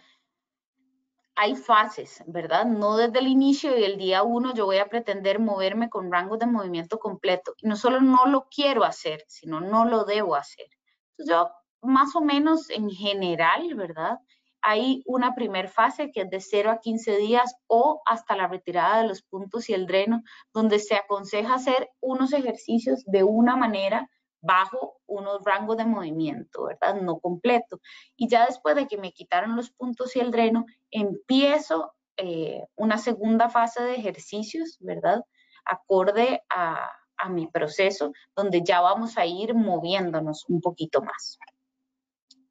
hay 1.35 1.55
fases, 1.55 2.23
¿verdad? 2.27 2.65
No 2.65 2.95
desde 2.97 3.19
el 3.19 3.27
inicio 3.27 3.77
y 3.77 3.83
el 3.83 3.97
día 3.97 4.23
uno 4.23 4.53
yo 4.53 4.65
voy 4.65 4.77
a 4.77 4.89
pretender 4.89 5.39
moverme 5.39 5.89
con 5.89 6.11
rango 6.11 6.37
de 6.37 6.45
movimiento 6.45 6.99
completo. 6.99 7.53
Y 7.57 7.67
no 7.67 7.75
solo 7.75 8.01
no 8.01 8.25
lo 8.27 8.47
quiero 8.49 8.83
hacer, 8.83 9.23
sino 9.27 9.59
no 9.59 9.85
lo 9.85 10.05
debo 10.05 10.35
hacer. 10.35 10.67
Entonces 11.11 11.33
yo 11.35 11.49
más 11.83 12.15
o 12.15 12.21
menos 12.21 12.69
en 12.69 12.89
general, 12.89 13.75
¿verdad? 13.75 14.19
Hay 14.61 15.03
una 15.05 15.35
primer 15.35 15.67
fase 15.67 16.11
que 16.11 16.21
es 16.21 16.29
de 16.29 16.39
0 16.39 16.71
a 16.71 16.79
15 16.79 17.17
días 17.17 17.55
o 17.67 18.01
hasta 18.05 18.35
la 18.35 18.47
retirada 18.47 19.01
de 19.01 19.07
los 19.07 19.21
puntos 19.23 19.69
y 19.69 19.73
el 19.73 19.87
dreno, 19.87 20.23
donde 20.53 20.79
se 20.79 20.95
aconseja 20.95 21.55
hacer 21.55 21.89
unos 21.99 22.31
ejercicios 22.33 23.03
de 23.05 23.23
una 23.23 23.57
manera 23.57 24.09
bajo 24.43 24.99
unos 25.07 25.43
rangos 25.43 25.77
de 25.77 25.85
movimiento, 25.85 26.65
¿verdad? 26.65 27.01
No 27.01 27.19
completo. 27.19 27.79
Y 28.15 28.27
ya 28.27 28.45
después 28.45 28.75
de 28.75 28.87
que 28.87 28.97
me 28.97 29.13
quitaron 29.13 29.55
los 29.55 29.71
puntos 29.71 30.15
y 30.15 30.19
el 30.19 30.31
dreno, 30.31 30.65
empiezo 30.91 31.93
eh, 32.17 32.61
una 32.75 32.97
segunda 32.97 33.49
fase 33.49 33.81
de 33.81 33.95
ejercicios, 33.95 34.77
¿verdad? 34.79 35.23
Acorde 35.65 36.43
a, 36.49 36.89
mi 37.29 37.47
proceso, 37.47 38.11
donde 38.35 38.63
ya 38.65 38.81
vamos 38.81 39.17
a 39.17 39.25
ir 39.25 39.55
moviéndonos 39.55 40.43
un 40.49 40.59
poquito 40.59 41.01
más. 41.01 41.39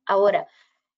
Ahora, 0.06 0.46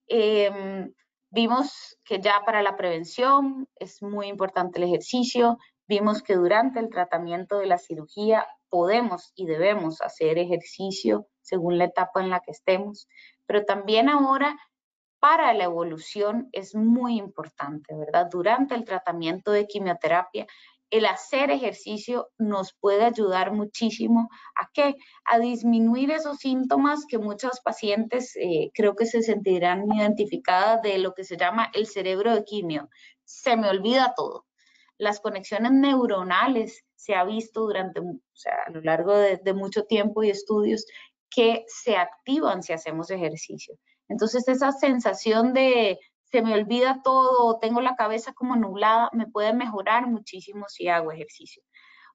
em, 0.09 0.93
vimos 1.31 1.99
que 2.05 2.21
ya 2.21 2.43
para 2.45 2.63
la 2.63 2.77
prevención 2.77 3.69
es 3.77 4.03
muy 4.03 4.29
importante 4.29 4.79
el 4.79 4.85
ejercicio, 4.85 5.59
vimos 5.87 6.23
que 6.23 6.35
durante 6.35 6.81
el 6.81 6.89
tratamiento 6.89 7.59
de 7.59 7.67
la 7.67 7.79
cirugía 7.79 8.47
podemos 8.69 9.33
y 9.35 9.47
debemos 9.47 10.01
hacer 10.01 10.39
ejercicio 10.39 11.27
según 11.41 11.79
la 11.79 11.85
etapa 11.85 12.21
en 12.21 12.31
la 12.31 12.41
que 12.41 12.53
estemos, 12.53 13.09
pero 13.47 13.65
también 13.65 14.09
ahora 14.09 14.57
para 15.21 15.55
la 15.55 15.65
evolución 15.65 16.49
es 16.53 16.75
muy 16.75 17.17
importante, 17.17 17.95
¿verdad? 17.97 18.29
Durante 18.31 18.75
el 18.75 18.85
tratamiento 18.85 19.53
de 19.53 19.67
quimioterapia, 19.67 20.47
el 20.95 21.07
hacer 21.07 21.51
ejercicio 21.51 22.31
nos 22.39 22.73
puede 22.75 23.05
ayudar 23.05 23.53
muchísimo 23.53 24.29
a 24.55 24.71
qué? 24.73 24.95
A 25.25 25.41
disminuir 25.41 26.13
esos 26.13 26.39
síntomas 26.39 27.05
que 27.09 27.19
muchos 27.19 27.61
pacientes 27.65 28.37
eh, 28.37 28.71
creo 28.73 28.95
que 28.95 29.05
se 29.07 29.23
sentirán 29.23 29.91
identificadas 29.93 30.83
de 30.83 30.99
lo 30.99 31.13
que 31.13 31.25
se 31.25 31.37
llama 31.37 31.69
el 31.75 31.89
cerebro 31.89 32.33
de 32.33 32.45
quimio. 32.45 32.89
Se 33.25 33.57
me 33.57 33.69
olvida 33.69 34.15
todo. 34.17 34.47
Las 34.97 35.19
conexiones 35.19 35.73
neuronales 35.73 36.85
se 36.95 37.17
ha 37.17 37.25
visto 37.25 37.63
durante, 37.63 37.99
a 37.99 38.71
lo 38.71 38.81
largo 38.81 39.17
de, 39.17 39.53
mucho 39.53 39.87
tiempo 39.87 40.23
y 40.23 40.31
estudios 40.31 40.87
que 41.29 41.65
se 41.67 41.97
activan 41.97 42.63
si 42.63 42.73
hacemos 42.73 43.11
ejercicio. 43.11 43.75
Entonces, 44.09 44.47
esa 44.47 44.71
sensación 44.71 45.55
de 45.55 45.99
se 46.35 46.43
me 46.43 46.53
olvida 46.53 47.01
todo, 47.05 47.61
tengo 47.61 47.81
la 47.81 47.95
cabeza 47.95 48.33
como 48.33 48.57
nublada, 48.57 49.09
me 49.13 49.29
puede 49.29 49.55
mejorar 49.55 50.09
muchísimo 50.09 50.69
si 50.69 50.89
hago 50.89 51.13
ejercicio. 51.13 51.63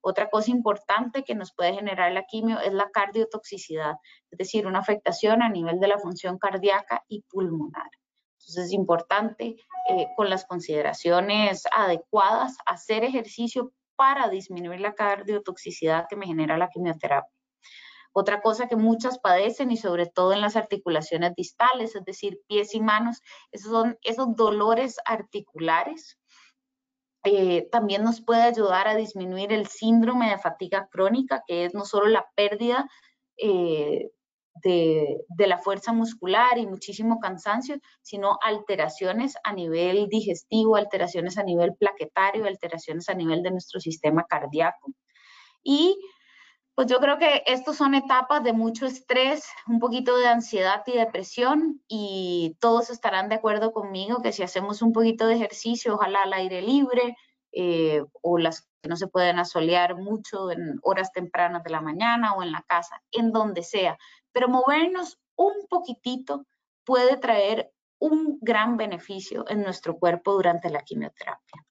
Otra 0.02 0.28
cosa 0.28 0.50
importante 0.50 1.24
que 1.24 1.34
nos 1.34 1.54
puede 1.54 1.72
generar 1.72 2.12
la 2.12 2.26
quimio 2.26 2.60
es 2.60 2.74
la 2.74 2.90
cardiotoxicidad, 2.90 3.94
es 4.30 4.36
decir, 4.36 4.66
una 4.66 4.80
afectación 4.80 5.40
a 5.40 5.48
nivel 5.48 5.80
de 5.80 5.88
la 5.88 5.98
función 5.98 6.36
cardíaca 6.36 7.02
y 7.08 7.22
pulmonar. 7.30 7.88
Entonces 8.34 8.66
es 8.66 8.72
importante 8.74 9.56
eh, 9.88 10.06
con 10.18 10.28
las 10.28 10.44
consideraciones 10.44 11.62
adecuadas 11.74 12.58
hacer 12.66 13.04
ejercicio 13.04 13.72
para 13.96 14.28
disminuir 14.28 14.80
la 14.80 14.94
cardiotoxicidad 14.94 16.08
que 16.10 16.16
me 16.16 16.26
genera 16.26 16.58
la 16.58 16.68
quimioterapia. 16.68 17.39
Otra 18.12 18.40
cosa 18.40 18.68
que 18.68 18.76
muchas 18.76 19.18
padecen 19.18 19.70
y 19.70 19.76
sobre 19.76 20.06
todo 20.06 20.32
en 20.32 20.40
las 20.40 20.56
articulaciones 20.56 21.34
distales, 21.36 21.94
es 21.94 22.04
decir, 22.04 22.40
pies 22.48 22.74
y 22.74 22.80
manos, 22.80 23.20
esos 23.52 23.70
son 23.70 23.98
esos 24.02 24.34
dolores 24.36 24.96
articulares. 25.04 26.18
Eh, 27.24 27.68
también 27.70 28.02
nos 28.02 28.22
puede 28.22 28.42
ayudar 28.42 28.88
a 28.88 28.96
disminuir 28.96 29.52
el 29.52 29.66
síndrome 29.66 30.30
de 30.30 30.38
fatiga 30.38 30.88
crónica, 30.90 31.42
que 31.46 31.64
es 31.66 31.74
no 31.74 31.84
solo 31.84 32.08
la 32.08 32.26
pérdida 32.34 32.88
eh, 33.36 34.10
de, 34.62 35.46
la 35.46 35.58
fuerza 35.58 35.92
muscular 35.92 36.58
y 36.58 36.66
muchísimo 36.66 37.18
cansancio, 37.20 37.76
sino 38.02 38.38
alteraciones 38.42 39.34
a 39.44 39.52
nivel 39.52 40.08
digestivo, 40.08 40.76
alteraciones 40.76 41.38
a 41.38 41.42
nivel 41.42 41.74
plaquetario, 41.76 42.46
alteraciones 42.46 43.08
a 43.08 43.14
nivel 43.14 43.42
de 43.42 43.50
nuestro 43.52 43.80
sistema 43.80 44.24
cardíaco. 44.28 44.92
Y 45.62 45.98
pues 46.74 46.86
yo 46.86 46.98
creo 46.98 47.18
que 47.18 47.42
estos 47.46 47.76
son 47.76 47.94
etapas 47.94 48.42
de 48.42 48.52
mucho 48.52 48.86
estrés, 48.86 49.44
un 49.66 49.80
poquito 49.80 50.16
de 50.16 50.28
ansiedad 50.28 50.82
y 50.86 50.92
depresión 50.92 51.82
y 51.88 52.56
todos 52.60 52.90
estarán 52.90 53.28
de 53.28 53.34
acuerdo 53.36 53.72
conmigo 53.72 54.22
que 54.22 54.32
si 54.32 54.42
hacemos 54.42 54.80
un 54.80 54.92
poquito 54.92 55.26
de 55.26 55.34
ejercicio, 55.34 55.94
ojalá 55.94 56.22
al 56.22 56.32
aire 56.32 56.62
libre 56.62 57.16
eh, 57.52 58.02
o 58.22 58.38
las 58.38 58.68
que 58.80 58.88
no 58.88 58.96
se 58.96 59.08
pueden 59.08 59.38
asolear 59.38 59.96
mucho 59.96 60.50
en 60.50 60.78
horas 60.82 61.12
tempranas 61.12 61.62
de 61.64 61.70
la 61.70 61.80
mañana 61.80 62.34
o 62.34 62.42
en 62.42 62.52
la 62.52 62.62
casa, 62.62 63.02
en 63.10 63.32
donde 63.32 63.62
sea, 63.62 63.98
pero 64.32 64.48
movernos 64.48 65.18
un 65.36 65.66
poquitito 65.68 66.46
puede 66.84 67.16
traer 67.16 67.72
un 67.98 68.38
gran 68.40 68.76
beneficio 68.76 69.44
en 69.48 69.62
nuestro 69.62 69.98
cuerpo 69.98 70.32
durante 70.32 70.70
la 70.70 70.82
quimioterapia. 70.82 71.66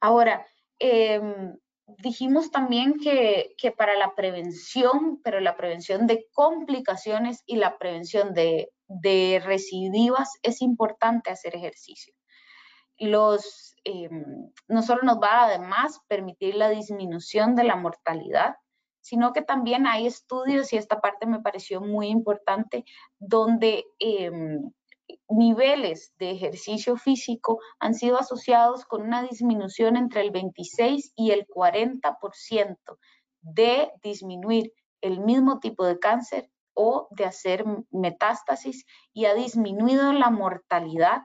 Ahora, 0.00 0.46
em, 0.78 1.56
dijimos 1.98 2.50
también 2.50 2.94
que, 2.98 3.54
para 3.76 3.96
la 3.96 4.14
prevención, 4.14 5.20
pero 5.22 5.40
la 5.40 5.56
prevención 5.56 6.06
de 6.06 6.26
complicaciones 6.32 7.42
y 7.46 7.56
la 7.56 7.78
prevención 7.78 8.34
de, 8.34 8.72
de 8.86 9.40
recidivas 9.44 10.30
es 10.42 10.62
importante 10.62 11.30
hacer 11.30 11.56
ejercicio. 11.56 12.14
Los, 12.98 13.74
em, 13.84 14.50
no 14.68 14.82
solo 14.82 15.02
nos 15.02 15.16
va 15.16 15.40
a 15.40 15.44
además 15.46 16.00
permitir 16.08 16.54
la 16.54 16.68
disminución 16.68 17.54
de 17.54 17.64
la 17.64 17.76
mortalidad, 17.76 18.56
sino 19.00 19.32
que 19.32 19.42
también 19.42 19.86
hay 19.86 20.06
estudios, 20.06 20.72
y 20.72 20.76
esta 20.76 21.00
parte 21.00 21.26
me 21.26 21.40
pareció 21.40 21.80
muy 21.80 22.08
importante, 22.08 22.84
donde 23.18 23.84
em, 23.98 24.70
niveles 25.28 26.12
de 26.18 26.30
ejercicio 26.30 26.96
físico 26.96 27.58
han 27.78 27.94
sido 27.94 28.18
asociados 28.18 28.84
con 28.84 29.02
una 29.02 29.22
disminución 29.22 29.96
entre 29.96 30.22
el 30.22 30.30
26 30.30 31.12
y 31.16 31.30
el 31.30 31.46
40% 31.46 32.76
de 33.40 33.90
disminuir 34.02 34.72
el 35.00 35.20
mismo 35.20 35.58
tipo 35.58 35.84
de 35.84 35.98
cáncer 35.98 36.50
o 36.74 37.08
de 37.10 37.24
hacer 37.24 37.64
metástasis 37.90 38.86
y 39.12 39.26
ha 39.26 39.34
disminuido 39.34 40.12
la 40.12 40.30
mortalidad 40.30 41.22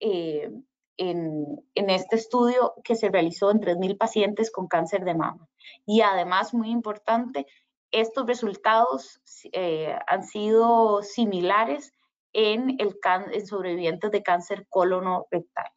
eh, 0.00 0.50
en, 0.96 1.64
este 1.74 2.16
estudio 2.16 2.74
que 2.84 2.94
se 2.94 3.08
realizó 3.08 3.50
en 3.50 3.60
3.000 3.60 3.96
pacientes 3.96 4.50
con 4.50 4.68
cáncer 4.68 5.04
de 5.04 5.14
mama. 5.14 5.48
Y 5.86 6.02
además, 6.02 6.52
muy 6.52 6.70
importante, 6.70 7.46
estos 7.90 8.26
resultados 8.26 9.20
eh, 9.52 9.96
han 10.06 10.24
sido 10.24 11.02
similares 11.02 11.92
en, 12.32 12.76
el 12.80 12.96
en 13.32 13.46
sobrevivientes 13.46 14.10
de 14.10 14.22
cáncer 14.22 14.66
colono-rectal. 14.68 15.70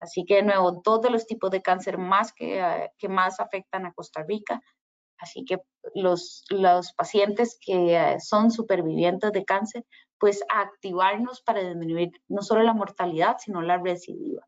Así 0.00 0.24
que 0.24 0.36
de 0.36 0.42
nuevo, 0.42 0.82
dos 0.84 1.10
los 1.10 1.26
tipos 1.26 1.50
de 1.50 1.62
cáncer 1.62 1.98
más 1.98 2.32
que, 2.32 2.60
eh, 2.60 2.90
que 2.98 3.08
más 3.08 3.40
afectan 3.40 3.86
a 3.86 3.92
Costa 3.92 4.22
Rica. 4.22 4.60
Así 5.18 5.44
que 5.44 5.62
los, 5.94 6.44
pacientes 6.96 7.58
que 7.60 7.96
eh, 7.96 8.20
son 8.20 8.50
supervivientes 8.50 9.32
de 9.32 9.44
cáncer, 9.44 9.84
pues 10.18 10.42
activarnos 10.48 11.40
para 11.42 11.62
disminuir 11.62 12.10
no 12.28 12.42
solo 12.42 12.62
la 12.62 12.74
mortalidad, 12.74 13.36
sino 13.38 13.62
la 13.62 13.78
recidiva. 13.78 14.46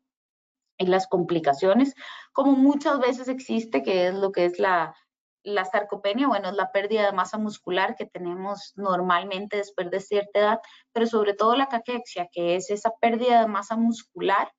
Y 0.77 0.85
las 0.85 1.07
complicaciones, 1.07 1.95
como 2.33 2.51
muchas 2.51 2.99
veces 2.99 3.27
existe, 3.27 3.81
que 3.81 4.07
es 4.07 4.13
lo 4.13 4.31
que 4.31 4.45
es 4.45 4.59
la, 4.59 4.95
la 5.47 5.63
sarcopenia, 5.63 6.27
bueno, 6.27 6.49
es 6.49 6.55
la 6.55 6.71
pérdida 6.73 7.05
de 7.05 7.13
masa 7.13 7.37
muscular 7.37 7.95
que 7.95 8.05
tenemos 8.05 8.73
normalmente 8.75 9.57
después 9.57 9.89
de 9.89 10.01
cierta 10.01 10.39
edad, 10.39 10.59
pero 10.91 11.07
sobre 11.07 11.33
todo 11.33 11.55
la 11.55 11.69
caquexia, 11.69 12.27
que 12.31 12.55
es 12.55 12.69
esa 12.69 12.91
pérdida 12.99 13.41
de 13.41 13.47
masa 13.47 13.77
muscular, 13.77 14.51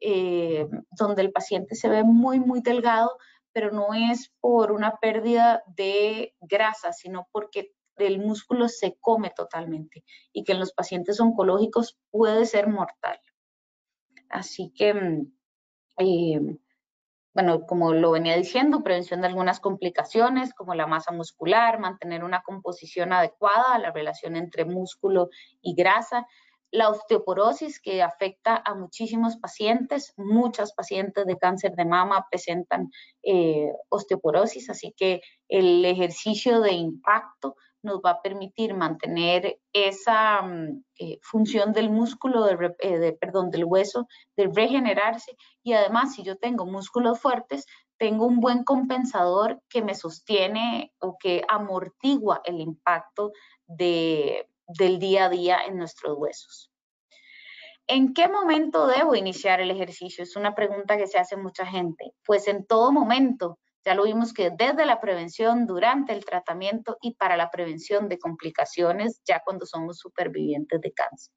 eh, 0.00 0.68
donde 0.90 1.22
el 1.22 1.32
paciente 1.32 1.74
se 1.74 1.88
ve 1.88 2.04
muy, 2.04 2.38
muy 2.38 2.60
delgado, 2.60 3.18
pero 3.52 3.72
no 3.72 3.92
es 3.92 4.32
por 4.40 4.70
una 4.70 4.96
pérdida 4.98 5.64
de 5.66 6.34
grasa, 6.40 6.92
sino 6.92 7.26
porque 7.32 7.72
el 7.96 8.20
músculo 8.20 8.68
se 8.68 8.96
come 9.00 9.30
totalmente 9.34 10.04
y 10.32 10.44
que 10.44 10.52
en 10.52 10.60
los 10.60 10.72
pacientes 10.72 11.18
oncológicos 11.18 11.98
puede 12.10 12.46
ser 12.46 12.68
mortal. 12.68 13.18
Así 14.28 14.72
que 14.76 14.94
mm, 14.94 15.32
eh, 15.98 16.56
bueno, 17.36 17.66
como 17.66 17.92
lo 17.92 18.12
venía 18.12 18.34
diciendo, 18.34 18.82
prevención 18.82 19.20
de 19.20 19.26
algunas 19.26 19.60
complicaciones 19.60 20.54
como 20.54 20.74
la 20.74 20.86
masa 20.86 21.12
muscular, 21.12 21.78
mantener 21.78 22.24
una 22.24 22.40
composición 22.40 23.12
adecuada 23.12 23.74
a 23.74 23.78
la 23.78 23.92
relación 23.92 24.36
entre 24.36 24.64
músculo 24.64 25.28
y 25.60 25.74
grasa, 25.74 26.26
la 26.70 26.88
osteoporosis 26.88 27.78
que 27.78 28.02
afecta 28.02 28.62
a 28.64 28.74
muchísimos 28.74 29.36
pacientes, 29.36 30.14
muchas 30.16 30.72
pacientes 30.72 31.26
de 31.26 31.36
cáncer 31.36 31.74
de 31.76 31.84
mama 31.84 32.26
presentan 32.30 32.90
eh, 33.22 33.70
osteoporosis, 33.90 34.70
así 34.70 34.94
que 34.96 35.20
el 35.46 35.84
ejercicio 35.84 36.62
de 36.62 36.72
impacto 36.72 37.56
nos 37.82 38.00
va 38.00 38.10
a 38.10 38.22
permitir 38.22 38.74
mantener 38.74 39.58
esa 39.72 40.42
mm, 40.42 40.84
eh, 40.98 41.18
función 41.22 41.72
del 41.72 41.90
músculo, 41.90 42.48
eh, 42.48 42.98
de, 42.98 43.12
perdón, 43.12 43.50
del 43.50 43.64
hueso, 43.64 44.08
de 44.36 44.50
regenerarse 44.54 45.36
y 45.62 45.72
además 45.72 46.14
si 46.14 46.22
yo 46.22 46.36
tengo 46.36 46.66
músculos 46.66 47.20
fuertes, 47.20 47.66
tengo 47.98 48.26
un 48.26 48.40
buen 48.40 48.64
compensador 48.64 49.62
que 49.68 49.82
me 49.82 49.94
sostiene 49.94 50.92
o 50.98 51.16
que 51.18 51.42
amortigua 51.48 52.42
el 52.44 52.60
impacto 52.60 53.32
de, 53.66 54.48
del 54.66 54.98
día 54.98 55.26
a 55.26 55.28
día 55.28 55.58
en 55.66 55.78
nuestros 55.78 56.16
huesos. 56.18 56.70
¿En 57.88 58.14
qué 58.14 58.28
momento 58.28 58.88
debo 58.88 59.14
iniciar 59.14 59.60
el 59.60 59.70
ejercicio? 59.70 60.24
Es 60.24 60.34
una 60.34 60.54
pregunta 60.54 60.96
que 60.96 61.06
se 61.06 61.18
hace 61.18 61.36
mucha 61.36 61.64
gente. 61.64 62.12
Pues 62.24 62.48
en 62.48 62.66
todo 62.66 62.90
momento. 62.90 63.58
Ya 63.86 63.94
lo 63.94 64.02
vimos 64.02 64.32
que 64.32 64.50
desde 64.50 64.84
la 64.84 65.00
prevención, 65.00 65.64
durante 65.64 66.12
el 66.12 66.24
tratamiento 66.24 66.98
y 67.00 67.14
para 67.14 67.36
la 67.36 67.52
prevención 67.52 68.08
de 68.08 68.18
complicaciones, 68.18 69.22
ya 69.24 69.40
cuando 69.44 69.64
somos 69.64 69.98
supervivientes 69.98 70.80
de 70.80 70.92
cáncer. 70.92 71.32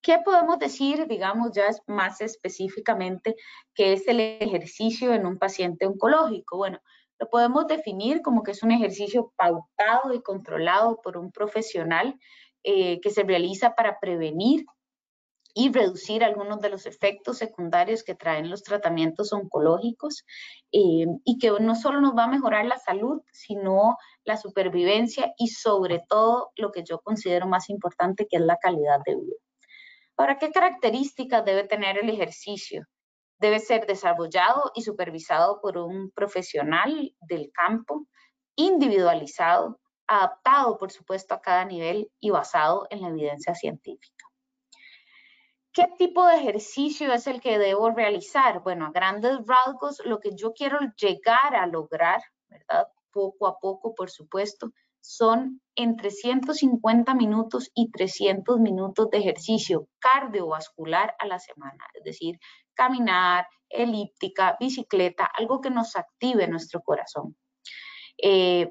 ¿Qué 0.00 0.20
podemos 0.24 0.58
decir, 0.58 1.06
digamos, 1.06 1.50
ya 1.54 1.68
más 1.86 2.22
específicamente, 2.22 3.36
que 3.74 3.92
es 3.92 4.08
el 4.08 4.20
ejercicio 4.20 5.12
en 5.12 5.26
un 5.26 5.38
paciente 5.38 5.84
oncológico? 5.84 6.56
Bueno, 6.56 6.80
lo 7.18 7.28
podemos 7.28 7.66
definir 7.66 8.22
como 8.22 8.42
que 8.42 8.52
es 8.52 8.62
un 8.62 8.72
ejercicio 8.72 9.30
pautado 9.36 10.14
y 10.14 10.22
controlado 10.22 11.02
por 11.02 11.18
un 11.18 11.30
profesional 11.30 12.18
eh, 12.62 13.02
que 13.02 13.10
se 13.10 13.22
realiza 13.22 13.74
para 13.74 14.00
prevenir 14.00 14.64
y 15.54 15.72
reducir 15.72 16.24
algunos 16.24 16.60
de 16.60 16.68
los 16.68 16.84
efectos 16.84 17.38
secundarios 17.38 18.02
que 18.02 18.16
traen 18.16 18.50
los 18.50 18.64
tratamientos 18.64 19.32
oncológicos 19.32 20.24
eh, 20.72 21.06
y 21.24 21.38
que 21.38 21.52
no 21.60 21.76
solo 21.76 22.00
nos 22.00 22.16
va 22.16 22.24
a 22.24 22.28
mejorar 22.28 22.66
la 22.66 22.78
salud, 22.78 23.22
sino 23.32 23.96
la 24.24 24.36
supervivencia 24.36 25.32
y 25.38 25.48
sobre 25.48 26.02
todo 26.08 26.50
lo 26.56 26.72
que 26.72 26.82
yo 26.82 26.98
considero 26.98 27.46
más 27.46 27.70
importante, 27.70 28.26
que 28.28 28.36
es 28.36 28.42
la 28.42 28.56
calidad 28.56 28.98
de 29.06 29.14
vida. 29.14 29.36
Ahora, 30.16 30.38
¿qué 30.38 30.50
características 30.50 31.44
debe 31.44 31.64
tener 31.64 31.98
el 31.98 32.10
ejercicio? 32.10 32.86
Debe 33.38 33.60
ser 33.60 33.86
desarrollado 33.86 34.72
y 34.74 34.82
supervisado 34.82 35.60
por 35.60 35.78
un 35.78 36.10
profesional 36.10 37.14
del 37.20 37.50
campo, 37.52 38.06
individualizado, 38.56 39.80
adaptado, 40.06 40.78
por 40.78 40.90
supuesto, 40.90 41.34
a 41.34 41.40
cada 41.40 41.64
nivel 41.64 42.10
y 42.20 42.30
basado 42.30 42.86
en 42.90 43.02
la 43.02 43.08
evidencia 43.08 43.54
científica. 43.54 44.24
¿Qué 45.74 45.88
tipo 45.98 46.24
de 46.24 46.36
ejercicio 46.36 47.12
es 47.12 47.26
el 47.26 47.40
que 47.40 47.58
debo 47.58 47.90
realizar? 47.90 48.62
Bueno, 48.62 48.86
a 48.86 48.92
grandes 48.92 49.38
rasgos, 49.44 50.00
lo 50.04 50.20
que 50.20 50.30
yo 50.36 50.52
quiero 50.52 50.78
llegar 50.96 51.56
a 51.56 51.66
lograr, 51.66 52.22
¿verdad? 52.48 52.86
Poco 53.10 53.48
a 53.48 53.58
poco, 53.58 53.92
por 53.92 54.08
supuesto, 54.08 54.70
son 55.00 55.60
entre 55.74 56.12
150 56.12 57.12
minutos 57.14 57.72
y 57.74 57.90
300 57.90 58.60
minutos 58.60 59.10
de 59.10 59.18
ejercicio 59.18 59.88
cardiovascular 59.98 61.16
a 61.18 61.26
la 61.26 61.40
semana, 61.40 61.84
es 61.94 62.04
decir, 62.04 62.38
caminar, 62.74 63.48
elíptica, 63.68 64.56
bicicleta, 64.60 65.24
algo 65.26 65.60
que 65.60 65.70
nos 65.70 65.96
active 65.96 66.46
nuestro 66.46 66.82
corazón. 66.82 67.36
Eh, 68.16 68.70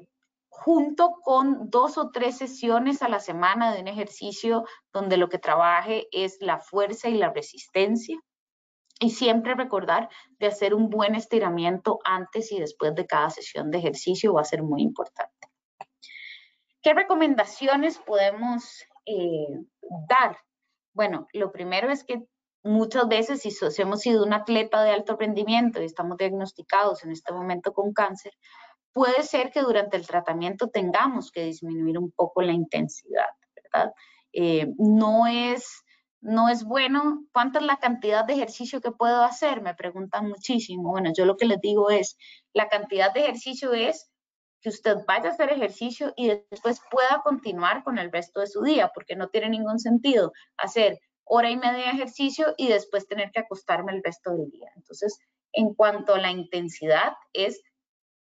junto 0.56 1.16
con 1.22 1.68
dos 1.68 1.98
o 1.98 2.10
tres 2.10 2.38
sesiones 2.38 3.02
a 3.02 3.08
la 3.08 3.18
semana 3.18 3.74
de 3.74 3.80
un 3.80 3.88
ejercicio 3.88 4.64
donde 4.92 5.16
lo 5.16 5.28
que 5.28 5.38
trabaje 5.38 6.06
es 6.12 6.38
la 6.40 6.60
fuerza 6.60 7.08
y 7.08 7.14
la 7.14 7.32
resistencia. 7.32 8.18
Y 9.00 9.10
siempre 9.10 9.56
recordar 9.56 10.08
de 10.38 10.46
hacer 10.46 10.72
un 10.72 10.88
buen 10.88 11.16
estiramiento 11.16 11.98
antes 12.04 12.52
y 12.52 12.60
después 12.60 12.94
de 12.94 13.04
cada 13.04 13.30
sesión 13.30 13.72
de 13.72 13.78
ejercicio 13.78 14.32
va 14.32 14.42
a 14.42 14.44
ser 14.44 14.62
muy 14.62 14.82
importante. 14.82 15.48
¿Qué 16.80 16.94
recomendaciones 16.94 17.98
podemos 17.98 18.84
eh, 19.06 19.48
dar? 20.08 20.38
Bueno, 20.92 21.26
lo 21.32 21.50
primero 21.50 21.90
es 21.90 22.04
que 22.04 22.22
muchas 22.62 23.08
veces 23.08 23.42
si 23.42 23.82
hemos 23.82 24.00
sido 24.00 24.24
un 24.24 24.32
atleta 24.32 24.84
de 24.84 24.92
alto 24.92 25.16
rendimiento 25.16 25.82
y 25.82 25.86
estamos 25.86 26.16
diagnosticados 26.16 27.04
en 27.04 27.10
este 27.10 27.32
momento 27.32 27.72
con 27.72 27.92
cáncer, 27.92 28.32
puede 28.94 29.22
ser 29.24 29.50
que 29.50 29.60
durante 29.60 29.98
el 29.98 30.06
tratamiento 30.06 30.68
tengamos 30.68 31.30
que 31.30 31.44
disminuir 31.44 31.98
un 31.98 32.10
poco 32.12 32.40
la 32.40 32.52
intensidad, 32.52 33.28
¿verdad? 33.54 33.92
Eh, 34.32 34.72
no 34.78 35.26
es 35.26 35.84
no 36.24 36.48
es 36.48 36.64
bueno, 36.64 37.26
¿cuánta 37.34 37.58
es 37.58 37.66
la 37.66 37.76
cantidad 37.76 38.24
de 38.24 38.32
ejercicio 38.32 38.80
que 38.80 38.90
puedo 38.90 39.22
hacer? 39.22 39.60
Me 39.60 39.74
preguntan 39.74 40.26
muchísimo. 40.26 40.90
Bueno, 40.90 41.12
yo 41.14 41.26
lo 41.26 41.36
que 41.36 41.44
les 41.44 41.60
digo 41.60 41.90
es, 41.90 42.16
la 42.54 42.70
cantidad 42.70 43.12
de 43.12 43.24
ejercicio 43.24 43.74
es 43.74 44.10
que 44.62 44.70
usted 44.70 44.96
vaya 45.06 45.28
a 45.28 45.32
hacer 45.32 45.52
ejercicio 45.52 46.14
y 46.16 46.28
después 46.50 46.80
pueda 46.90 47.20
continuar 47.22 47.84
con 47.84 47.98
el 47.98 48.10
resto 48.10 48.40
de 48.40 48.46
su 48.46 48.62
día, 48.62 48.90
porque 48.94 49.16
no 49.16 49.28
tiene 49.28 49.50
ningún 49.50 49.78
sentido 49.78 50.32
hacer 50.56 50.98
hora 51.24 51.50
y 51.50 51.58
media 51.58 51.84
de 51.84 51.90
ejercicio 51.90 52.54
y 52.56 52.68
después 52.68 53.06
tener 53.06 53.30
que 53.30 53.40
acostarme 53.40 53.92
el 53.92 54.02
resto 54.02 54.30
del 54.32 54.48
día. 54.48 54.70
Entonces, 54.76 55.18
en 55.52 55.74
cuanto 55.74 56.14
a 56.14 56.20
la 56.20 56.30
intensidad, 56.30 57.12
es 57.34 57.60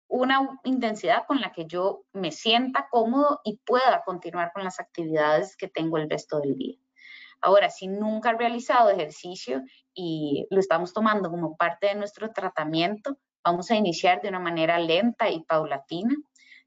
una 0.08 0.60
intensidad 0.64 1.26
con 1.28 1.42
la 1.42 1.52
que 1.52 1.66
yo 1.66 2.04
me 2.14 2.32
sienta 2.32 2.88
cómodo 2.90 3.42
y 3.44 3.58
pueda 3.58 4.04
continuar 4.06 4.52
con 4.54 4.64
las 4.64 4.80
actividades 4.80 5.58
que 5.58 5.68
tengo 5.68 5.98
el 5.98 6.10
resto 6.10 6.40
del 6.40 6.56
día. 6.56 6.78
Ahora, 7.42 7.70
si 7.70 7.88
nunca 7.88 8.32
he 8.32 8.38
realizado 8.38 8.90
ejercicio 8.90 9.62
y 9.94 10.48
lo 10.50 10.60
estamos 10.60 10.94
tomando 10.94 11.30
como 11.30 11.58
parte 11.58 11.88
de 11.88 11.96
nuestro 11.96 12.32
tratamiento, 12.32 13.18
vamos 13.44 13.70
a 13.70 13.76
iniciar 13.76 14.22
de 14.22 14.30
una 14.30 14.40
manera 14.40 14.80
lenta 14.80 15.30
y 15.30 15.44
paulatina. 15.44 16.16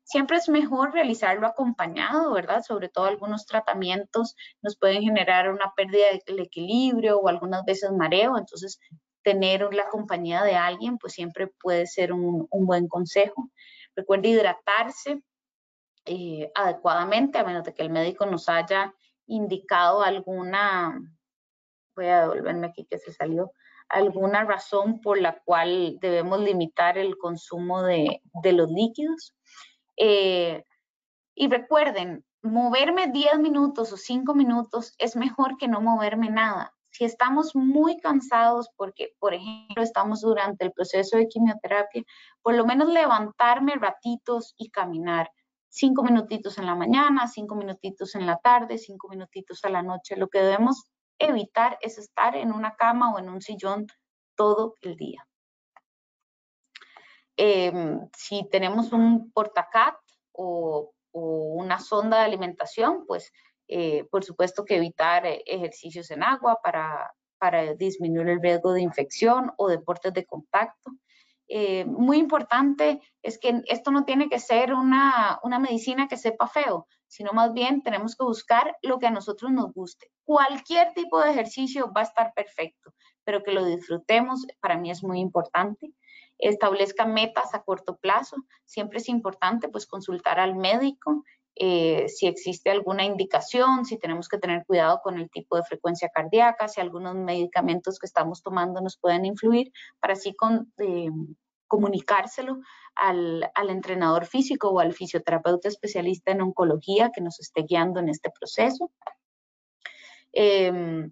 Siempre 0.05 0.39
es 0.39 0.49
mejor 0.49 0.93
realizarlo 0.93 1.47
acompañado, 1.47 2.33
¿verdad? 2.33 2.63
Sobre 2.63 2.89
todo 2.89 3.07
algunos 3.07 3.45
tratamientos 3.45 4.37
nos 4.63 4.77
pueden 4.79 5.03
generar 5.03 5.51
una 5.51 5.73
pérdida 5.77 6.07
del 6.27 6.39
equilibrio 6.39 7.19
o 7.19 7.29
algunas 7.29 7.65
veces 7.65 7.91
mareo, 7.93 8.39
entonces 8.39 8.79
tener 9.29 9.75
la 9.75 9.91
compañía 9.91 10.43
de 10.43 10.57
alguien, 10.57 10.97
pues 10.97 11.13
siempre 11.13 11.49
puede 11.49 11.87
ser 11.87 12.15
un, 12.15 12.49
buen 12.51 12.89
consejo. 12.89 13.51
Recuerde 13.95 14.29
hidratarse 14.29 15.23
eh, 16.07 16.51
adecuadamente, 16.55 17.37
a 17.37 17.45
menos 17.45 17.65
de 17.65 17.75
que 17.75 17.83
el 17.83 17.91
médico 17.91 18.25
nos 18.25 18.49
haya 18.49 18.95
indicado 19.27 20.01
alguna, 20.01 20.99
voy 21.95 22.07
a 22.07 22.23
devolverme 22.23 22.69
aquí 22.69 22.87
que 22.87 22.97
se 22.97 23.13
salió, 23.13 23.53
alguna 23.91 24.45
razón 24.45 25.03
por 25.03 25.21
la 25.21 25.39
cual 25.45 25.99
debemos 26.01 26.41
limitar 26.41 26.97
el 26.97 27.19
consumo 27.19 27.83
de, 27.83 28.23
los 28.45 28.71
líquidos. 28.71 29.35
Eh, 29.99 30.65
y 31.35 31.51
recuerden, 31.51 32.25
moverme 32.41 33.09
10 33.09 33.41
minutos 33.41 33.93
o 33.93 33.99
5 33.99 34.35
minutos 34.35 34.95
es 34.97 35.17
mejor 35.17 35.59
que 35.59 35.69
no 35.69 35.83
moverme 35.83 36.31
nada 36.31 36.78
si 36.91 37.05
estamos 37.05 37.55
muy 37.55 37.99
cansados 37.99 38.71
porque, 38.77 39.15
por 39.19 39.35
ejemplo, 39.35 39.83
estamos 39.83 40.21
durante 40.21 40.65
el 40.65 40.73
proceso 40.73 41.17
de 41.17 41.29
quimioterapia, 41.29 42.03
por 42.43 42.55
lo 42.55 42.65
menos 42.67 42.89
levantarme 42.89 43.75
ratitos 43.77 44.55
y 44.57 44.71
caminar. 44.71 45.31
Cinco 45.69 46.03
minutitos 46.03 46.57
en 46.59 46.67
la 46.67 46.75
mañana, 46.75 47.27
cinco 47.27 47.55
minutitos 47.55 48.15
en 48.15 48.27
la 48.27 48.39
tarde, 48.39 48.79
cinco 48.79 49.09
minutitos 49.09 49.65
a 49.65 49.69
la 49.69 49.83
noche. 49.83 50.17
Lo 50.17 50.29
que 50.29 50.41
debemos 50.41 50.91
evitar 51.19 51.79
es 51.81 51.99
estar 51.99 52.37
en 52.37 52.53
una 52.53 52.75
cama 52.75 53.13
o 53.13 53.19
en 53.19 53.29
un 53.29 53.43
sillón 53.43 53.87
todo 54.35 54.75
el 54.81 54.97
día. 54.97 55.27
Em, 57.37 58.09
si 58.17 58.49
tenemos 58.51 58.93
un 58.93 59.31
portacat 59.31 59.95
o, 60.33 60.93
o 61.13 61.21
una 61.55 61.79
sonda 61.79 62.19
de 62.19 62.25
alimentación, 62.25 63.05
pues 63.07 63.31
eh, 63.69 64.05
por 64.11 64.25
supuesto 64.25 64.65
que 64.65 64.77
evitar 64.77 65.27
eh, 65.27 65.43
ejercicios 65.47 66.11
en 66.11 66.23
agua 66.23 66.59
para, 66.63 67.15
para, 67.39 67.75
disminuir 67.75 68.29
el 68.29 68.43
riesgo 68.43 68.73
de 68.73 68.81
infección 68.81 69.53
o 69.59 69.69
deportes 69.69 70.15
de 70.15 70.25
contacto. 70.25 70.93
Eh, 71.49 71.85
muy 71.85 72.19
importante 72.19 73.01
es 73.23 73.39
que 73.39 73.63
esto 73.67 73.91
no 73.91 74.05
tiene 74.05 74.29
que 74.29 74.39
ser 74.39 74.73
una, 74.73 75.39
una 75.43 75.59
medicina 75.59 76.09
que 76.09 76.17
sepa 76.17 76.49
feo, 76.49 76.87
sino 77.07 77.33
más 77.33 77.53
bien 77.53 77.83
tenemos 77.83 78.17
que 78.17 78.25
buscar 78.25 78.77
lo 78.83 78.99
que 78.99 79.07
a 79.07 79.11
nosotros 79.11 79.51
nos 79.51 79.73
guste. 79.73 80.11
Cualquier 80.25 80.93
tipo 80.95 81.21
de 81.21 81.31
ejercicio 81.31 81.93
va 81.93 82.01
a 82.01 82.05
estar 82.05 82.33
perfecto, 82.35 82.95
pero 83.23 83.43
que 83.43 83.53
lo 83.53 83.65
disfrutemos 83.65 84.47
para 84.61 84.79
mí 84.79 84.91
es 84.91 85.03
muy 85.03 85.21
importante 85.21 85.93
establezca 86.39 87.05
metas 87.05 87.55
a 87.55 87.63
corto 87.63 87.97
plazo. 87.97 88.37
Siempre 88.65 88.99
es 88.99 89.09
importante 89.09 89.69
pues 89.69 89.87
consultar 89.87 90.39
al 90.39 90.55
médico 90.55 91.25
eh, 91.61 92.09
si 92.09 92.29
existe 92.29 92.71
alguna 92.71 93.05
indicación, 93.05 93.85
si 93.85 93.99
tenemos 93.99 94.29
que 94.29 94.39
tener 94.39 94.65
cuidado 94.65 95.01
con 95.03 95.19
el 95.19 95.29
tipo 95.29 95.57
de 95.57 95.65
frecuencia 95.65 96.09
cardíaca, 96.09 96.69
si 96.69 96.81
algunos 96.81 97.17
medicamentos 97.17 97.99
que 97.99 98.07
estamos 98.07 98.45
tomando 98.45 98.81
nos 98.81 98.97
pueden 98.97 99.25
influir, 99.25 99.73
para 99.99 100.13
así 100.13 100.37
eh, 100.79 101.11
comunicárselo 101.67 102.61
al, 102.95 103.51
entrenador 103.69 104.27
físico 104.27 104.69
o 104.69 104.79
al 104.79 104.93
fisioterapeuta 104.93 105.67
especialista 105.67 106.31
en 106.31 106.43
oncología 106.43 107.11
que 107.13 107.21
nos 107.21 107.41
esté 107.41 107.63
guiando 107.63 107.99
en 107.99 108.09
este 108.09 108.31
proceso. 108.31 108.93
Em, 110.33 111.11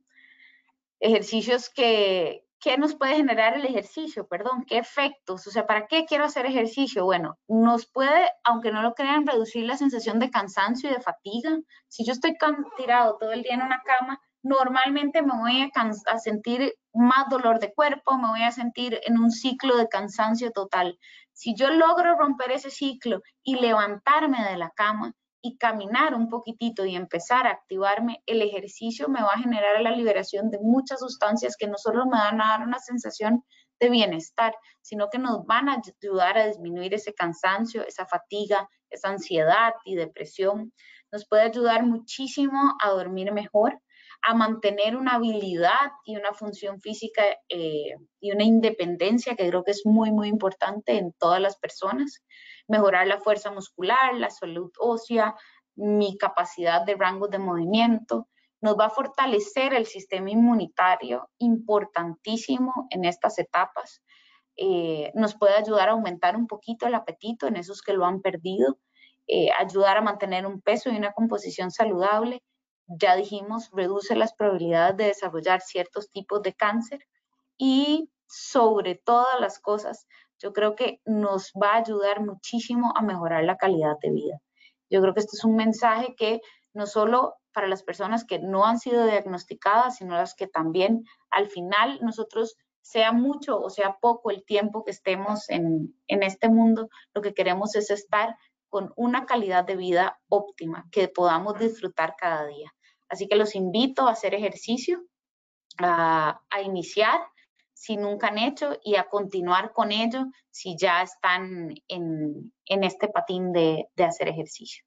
ejercicios 1.00 1.70
que, 1.70 2.45
¿qué 2.60 2.78
nos 2.78 2.94
puede 2.94 3.16
generar 3.16 3.54
el 3.54 3.64
ejercicio? 3.64 4.26
Perdón, 4.26 4.64
¿qué 4.66 4.78
efectos? 4.78 5.46
O 5.46 5.50
sea, 5.50 5.66
¿para 5.66 5.86
qué 5.86 6.04
quiero 6.06 6.24
hacer 6.24 6.46
ejercicio? 6.46 7.04
Bueno, 7.04 7.38
nos 7.48 7.86
puede, 7.86 8.30
aunque 8.44 8.72
no 8.72 8.82
lo 8.82 8.94
crean, 8.94 9.26
reducir 9.26 9.64
la 9.64 9.76
sensación 9.76 10.18
de 10.18 10.30
cansancio 10.30 10.90
y 10.90 10.94
de 10.94 11.00
fatiga. 11.00 11.58
Si 11.88 12.04
yo 12.04 12.12
estoy 12.12 12.36
tirado 12.76 13.16
todo 13.18 13.32
el 13.32 13.42
día 13.42 13.54
en 13.54 13.62
una 13.62 13.82
cama, 13.82 14.20
normalmente 14.42 15.22
me 15.22 15.38
voy 15.38 15.62
a, 15.62 15.70
a, 16.06 16.18
sentir 16.18 16.74
más 16.92 17.28
dolor 17.28 17.58
de 17.58 17.74
cuerpo, 17.74 18.16
me 18.18 18.28
voy 18.28 18.42
a 18.42 18.52
sentir 18.52 19.00
en 19.04 19.18
un 19.18 19.30
ciclo 19.30 19.76
de 19.76 19.88
cansancio 19.88 20.52
total. 20.52 20.98
Si 21.32 21.54
yo 21.54 21.70
logro 21.70 22.16
romper 22.16 22.52
ese 22.52 22.70
ciclo 22.70 23.22
y 23.42 23.56
levantarme 23.56 24.42
de 24.44 24.56
la 24.56 24.70
cama, 24.70 25.12
y 25.46 25.56
caminar 25.58 26.14
un 26.14 26.28
poquitito 26.28 26.84
y 26.84 26.96
empezar 26.96 27.46
a 27.46 27.52
activarme, 27.52 28.22
el 28.26 28.42
ejercicio 28.42 29.08
me 29.08 29.22
va 29.22 29.32
a 29.34 29.38
generar 29.38 29.80
la 29.80 29.92
liberación 29.92 30.50
de 30.50 30.58
muchas 30.58 30.98
sustancias 30.98 31.56
que 31.56 31.68
no 31.68 31.78
solo 31.78 32.04
me 32.06 32.18
van 32.18 32.40
a 32.40 32.48
dar 32.48 32.66
una 32.66 32.80
sensación 32.80 33.44
de 33.78 33.90
bienestar, 33.90 34.56
sino 34.80 35.08
que 35.08 35.18
nos 35.18 35.46
van 35.46 35.68
a 35.68 35.80
ayudar 36.02 36.36
a 36.36 36.46
disminuir 36.46 36.94
ese 36.94 37.14
cansancio, 37.14 37.86
esa 37.86 38.06
fatiga, 38.06 38.68
esa 38.90 39.10
ansiedad 39.10 39.74
y 39.84 39.94
depresión. 39.94 40.72
Nos 41.12 41.28
puede 41.28 41.42
ayudar 41.42 41.84
muchísimo 41.84 42.74
a 42.82 42.90
dormir 42.90 43.32
mejor, 43.32 43.80
a 44.22 44.34
mantener 44.34 44.96
una 44.96 45.14
habilidad 45.14 45.92
y 46.04 46.16
una 46.16 46.32
función 46.32 46.80
física 46.80 47.22
eh, 47.48 47.94
y 48.20 48.32
una 48.32 48.42
independencia 48.42 49.36
que 49.36 49.46
creo 49.48 49.62
que 49.62 49.70
es 49.70 49.82
muy, 49.84 50.10
muy 50.10 50.28
importante 50.28 50.98
en 50.98 51.12
todas 51.12 51.40
las 51.40 51.56
personas 51.56 52.24
mejorar 52.68 53.06
la 53.06 53.18
fuerza 53.20 53.50
muscular, 53.50 54.14
la 54.14 54.30
salud 54.30 54.70
ósea, 54.78 55.34
mi 55.76 56.16
capacidad 56.18 56.84
de 56.84 56.94
rango 56.94 57.28
de 57.28 57.38
movimiento. 57.38 58.28
Nos 58.60 58.76
va 58.76 58.86
a 58.86 58.90
fortalecer 58.90 59.74
el 59.74 59.86
sistema 59.86 60.30
inmunitario, 60.30 61.28
importantísimo 61.38 62.86
en 62.90 63.04
estas 63.04 63.38
etapas. 63.38 64.02
Eh, 64.56 65.12
nos 65.14 65.36
puede 65.36 65.54
ayudar 65.54 65.88
a 65.88 65.92
aumentar 65.92 66.36
un 66.36 66.46
poquito 66.46 66.86
el 66.86 66.94
apetito 66.94 67.46
en 67.46 67.56
esos 67.56 67.82
que 67.82 67.92
lo 67.92 68.06
han 68.06 68.22
perdido, 68.22 68.78
eh, 69.26 69.50
ayudar 69.58 69.98
a 69.98 70.02
mantener 70.02 70.46
un 70.46 70.62
peso 70.62 70.90
y 70.90 70.96
una 70.96 71.12
composición 71.12 71.70
saludable. 71.70 72.42
Ya 72.86 73.16
dijimos, 73.16 73.70
reduce 73.72 74.16
las 74.16 74.32
probabilidades 74.34 74.96
de 74.96 75.04
desarrollar 75.06 75.60
ciertos 75.60 76.10
tipos 76.10 76.42
de 76.42 76.54
cáncer 76.54 77.00
y 77.58 78.10
sobre 78.26 78.94
todas 78.96 79.40
las 79.40 79.60
cosas, 79.60 80.06
yo 80.38 80.52
creo 80.52 80.74
que 80.74 81.00
nos 81.04 81.52
va 81.52 81.72
a 81.72 81.78
ayudar 81.78 82.24
muchísimo 82.24 82.92
a 82.96 83.02
mejorar 83.02 83.44
la 83.44 83.56
calidad 83.56 83.96
de 84.02 84.10
vida. 84.10 84.40
Yo 84.90 85.00
creo 85.00 85.14
que 85.14 85.20
este 85.20 85.36
es 85.36 85.44
un 85.44 85.56
mensaje 85.56 86.14
que 86.16 86.40
no 86.72 86.86
solo 86.86 87.36
para 87.52 87.66
las 87.68 87.82
personas 87.82 88.24
que 88.24 88.38
no 88.38 88.66
han 88.66 88.78
sido 88.78 89.06
diagnosticadas, 89.06 89.96
sino 89.96 90.14
las 90.14 90.34
que 90.34 90.46
también 90.46 91.04
al 91.30 91.48
final 91.48 91.98
nosotros, 92.02 92.56
sea 92.82 93.10
mucho 93.10 93.60
o 93.60 93.68
sea 93.68 93.96
poco 94.00 94.30
el 94.30 94.44
tiempo 94.44 94.84
que 94.84 94.92
estemos 94.92 95.50
en, 95.50 95.98
en 96.06 96.22
este 96.22 96.48
mundo, 96.48 96.88
lo 97.14 97.20
que 97.20 97.34
queremos 97.34 97.74
es 97.74 97.90
estar 97.90 98.36
con 98.68 98.92
una 98.94 99.26
calidad 99.26 99.64
de 99.64 99.74
vida 99.74 100.20
óptima, 100.28 100.86
que 100.92 101.08
podamos 101.08 101.58
disfrutar 101.58 102.14
cada 102.16 102.46
día. 102.46 102.72
Así 103.08 103.26
que 103.26 103.36
los 103.36 103.54
invito 103.54 104.06
a 104.06 104.12
hacer 104.12 104.34
ejercicio, 104.34 105.02
a, 105.78 106.40
a 106.50 106.62
iniciar 106.62 107.20
si 107.76 107.98
nunca 107.98 108.28
han 108.28 108.38
hecho 108.38 108.78
y 108.82 108.96
a 108.96 109.04
continuar 109.04 109.74
con 109.74 109.92
ello 109.92 110.24
si 110.50 110.78
ya 110.78 111.02
están 111.02 111.74
en, 111.88 112.50
este 112.64 113.08
patín 113.08 113.52
de, 113.52 113.86
hacer 113.98 114.28
ejercicio. 114.28 114.82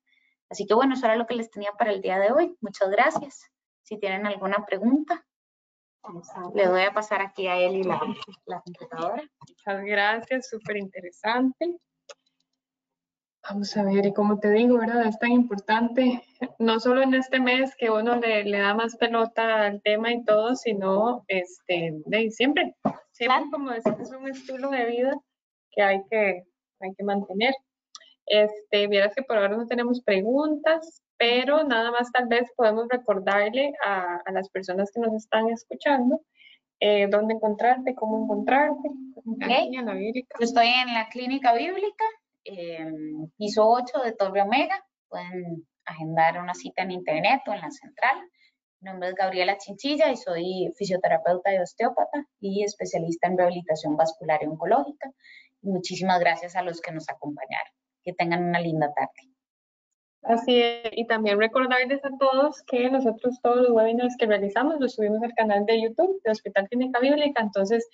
Así 0.50 0.66
que 0.66 0.74
bueno, 0.74 0.96
eso 0.96 1.06
era 1.06 1.16
lo 1.16 1.28
que 1.28 1.36
les 1.36 1.52
tenía 1.52 1.72
para 1.74 1.92
el 1.92 2.02
día 2.02 2.18
de 2.18 2.32
hoy. 2.32 2.58
Muchas 2.62 2.90
gracias. 2.90 3.46
Si 3.84 4.00
tienen 4.00 4.26
alguna 4.26 4.66
pregunta, 4.66 5.24
le 6.56 6.68
voy 6.68 6.82
a 6.82 6.92
pasar 6.92 7.22
aquí 7.22 7.46
a 7.46 7.58
él 7.58 7.76
y 7.76 7.84
la, 7.84 8.02
la 8.46 8.60
computadora. 8.62 9.24
Muchas 9.48 9.84
gracias, 9.84 10.50
súper 10.50 10.78
interesante. 10.78 11.78
Vamos 13.48 13.76
a 13.78 13.84
ver, 13.84 14.06
y 14.06 14.14
como 14.14 14.40
te 14.40 14.52
digo, 14.52 14.78
¿verdad? 14.78 15.08
Es 15.08 15.18
tan 15.18 15.32
importante, 15.32 16.24
no 16.60 16.80
solo 16.80 17.02
en 17.02 17.14
este 17.14 17.40
mes 17.40 17.76
que 17.78 17.90
uno 17.90 18.16
le, 18.18 18.44
le 18.44 18.60
da 18.60 18.74
más 18.74 18.96
pelota 18.98 19.66
al 19.66 19.82
tema 19.82 20.12
y 20.12 20.24
todo, 20.24 20.56
sino 20.56 21.24
este, 21.28 21.94
de 22.06 22.32
siempre. 22.32 22.76
Siempre, 23.12 23.50
como 23.52 23.72
decir, 23.72 23.96
es 24.00 24.12
un 24.12 24.28
estilo 24.28 24.70
de 24.70 24.86
vida 24.86 25.14
que 25.72 25.82
hay 25.82 26.02
que, 26.10 26.44
hay 26.80 26.94
que 26.96 27.04
mantener. 27.04 27.54
Este, 28.26 28.88
vieras 28.88 29.16
que 29.16 29.24
por 29.24 29.38
ahora 29.38 29.58
no 29.58 29.68
tenemos 29.68 30.02
preguntas, 30.02 31.02
pero 31.18 31.64
nada 31.64 31.92
más 31.92 32.12
tal 32.12 32.28
vez 32.28 32.50
podemos 32.56 32.88
recordarle 32.90 33.72
a, 33.84 34.18
a 34.26 34.32
las 34.32 34.50
personas 34.50 34.92
que 34.94 35.02
nos 35.02 35.14
están 35.14 35.50
escuchando 35.50 36.22
eh, 36.80 37.08
dónde 37.10 37.34
encontrarte, 37.34 37.94
cómo 37.96 38.24
encontrarte. 38.24 38.90
Okay. 39.26 39.72
Yo 39.74 40.46
estoy 40.46 40.68
en 40.68 40.94
la 40.94 41.10
clínica 41.10 41.54
bíblica 41.54 42.06
piso 43.38 43.68
8 43.68 44.00
de 44.04 44.12
Torre 44.14 44.42
Omega. 44.42 44.84
Pueden 45.08 45.68
agendar 45.86 46.40
una 46.40 46.54
cita 46.54 46.84
en 46.84 46.92
internet 46.92 47.42
o 47.48 47.54
en 47.54 47.62
la 47.62 47.72
central. 47.72 48.18
Mi 48.82 48.92
nombre 48.92 49.10
es 49.10 49.16
Gabriela 49.16 49.58
Chinchilla 49.58 50.12
y 50.12 50.16
soy 50.16 50.72
fisioterapeuta 50.78 51.54
y 51.54 51.58
osteópata 51.58 52.26
y 52.40 52.64
especialista 52.64 53.28
en 53.28 53.38
rehabilitación 53.38 53.98
vascular 53.98 54.42
y 54.42 54.48
oncológica. 54.48 55.12
muchísimas 55.62 56.20
gracias 56.20 56.56
a 56.56 56.62
los 56.62 56.80
que 56.80 56.92
nos 56.92 57.10
acompañaron. 57.10 57.74
Que 58.04 58.14
tengan 58.14 58.44
una 58.44 58.60
linda 58.60 58.92
tarde. 58.94 59.30
Así 60.24 60.62
es, 60.62 60.90
y 60.92 61.08
también 61.08 61.40
recordarles 61.40 62.04
a 62.04 62.10
todos 62.20 62.62
que 62.64 62.90
nosotros 62.90 63.40
todos 63.42 63.58
los 63.58 63.72
webinars 63.72 64.16
que 64.18 64.26
realizamos 64.26 64.76
los 64.80 64.96
subimos 64.96 65.24
al 65.24 65.34
canal 65.34 65.66
de 65.66 65.82
YouTube 65.82 66.22
de 66.24 66.32
Hospital 66.32 66.68
Clínica 66.68 67.00
Bíblica, 67.00 67.42
entonces 67.42 67.88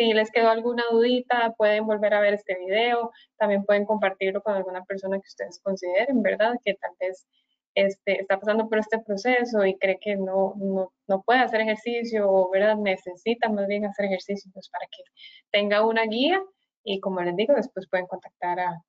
si 0.00 0.14
les 0.14 0.30
quedó 0.30 0.48
alguna 0.48 0.82
dudita 0.90 1.52
pueden 1.58 1.86
volver 1.86 2.14
a 2.14 2.20
ver 2.20 2.32
este 2.32 2.56
video, 2.58 3.12
también 3.36 3.64
pueden 3.64 3.84
compartirlo 3.84 4.42
con 4.42 4.54
alguna 4.54 4.82
persona 4.84 5.18
que 5.18 5.28
ustedes 5.28 5.60
consideren, 5.62 6.22
¿verdad? 6.22 6.54
Que 6.64 6.72
tal 6.74 6.92
vez 6.98 7.26
este, 7.74 8.22
está 8.22 8.40
pasando 8.40 8.66
por 8.66 8.78
este 8.78 8.98
proceso 9.00 9.62
y 9.66 9.76
cree 9.76 9.98
que 10.00 10.16
no, 10.16 10.54
no, 10.56 10.90
no 11.06 11.22
puede 11.22 11.40
hacer 11.40 11.60
ejercicio 11.60 12.30
o, 12.30 12.50
¿verdad? 12.50 12.76
Necesita 12.76 13.50
más 13.50 13.66
bien 13.66 13.84
hacer 13.84 14.06
ejercicio 14.06 14.50
pues, 14.54 14.70
para 14.70 14.86
que 14.86 15.02
tenga 15.50 15.84
una 15.84 16.04
guía 16.06 16.42
y 16.82 16.98
como 17.00 17.20
les 17.20 17.36
digo, 17.36 17.52
después 17.54 17.86
pueden 17.90 18.06
contactar 18.06 18.58
a, 18.58 18.82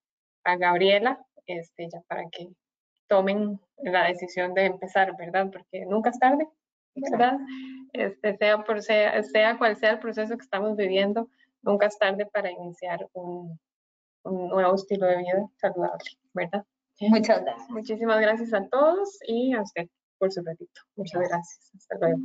a 0.46 0.56
Gabriela 0.56 1.20
este, 1.46 1.90
ya 1.92 2.00
para 2.08 2.24
que 2.30 2.48
tomen 3.08 3.60
la 3.84 4.08
decisión 4.08 4.54
de 4.54 4.68
empezar, 4.68 5.14
¿verdad? 5.18 5.50
Porque 5.52 5.86
nunca 5.86 6.12
es 6.12 6.20
tarde, 6.20 6.48
¿verdad? 6.96 7.38
Este, 7.94 8.38
sea, 8.38 8.64
por 8.64 8.82
sea, 8.82 9.22
sea 9.24 9.58
cual 9.58 9.76
sea 9.76 9.92
el 9.92 10.00
proceso 10.00 10.38
que 10.38 10.44
estamos 10.44 10.76
viviendo, 10.76 11.30
nunca 11.62 11.88
es 11.88 11.98
tarde 11.98 12.26
para 12.26 12.52
iniciar 12.52 13.08
un, 13.14 13.60
un 14.24 14.48
nuevo 14.50 14.76
estilo 14.76 15.08
de 15.08 15.18
vida 15.18 15.48
saludable, 15.58 16.10
¿verdad? 16.34 16.66
Muchas 17.00 17.42
gracias. 17.42 17.70
Muchísimas 17.70 18.22
gracias 18.22 18.54
a 18.54 18.68
todos 18.68 19.18
y 19.28 19.54
a 19.54 19.62
usted 19.62 19.88
por 20.20 20.32
su 20.32 20.44
ratito. 20.44 20.82
Muchas 20.96 21.22
gracias. 21.28 21.72
Hasta 21.76 21.98
luego. 21.98 22.20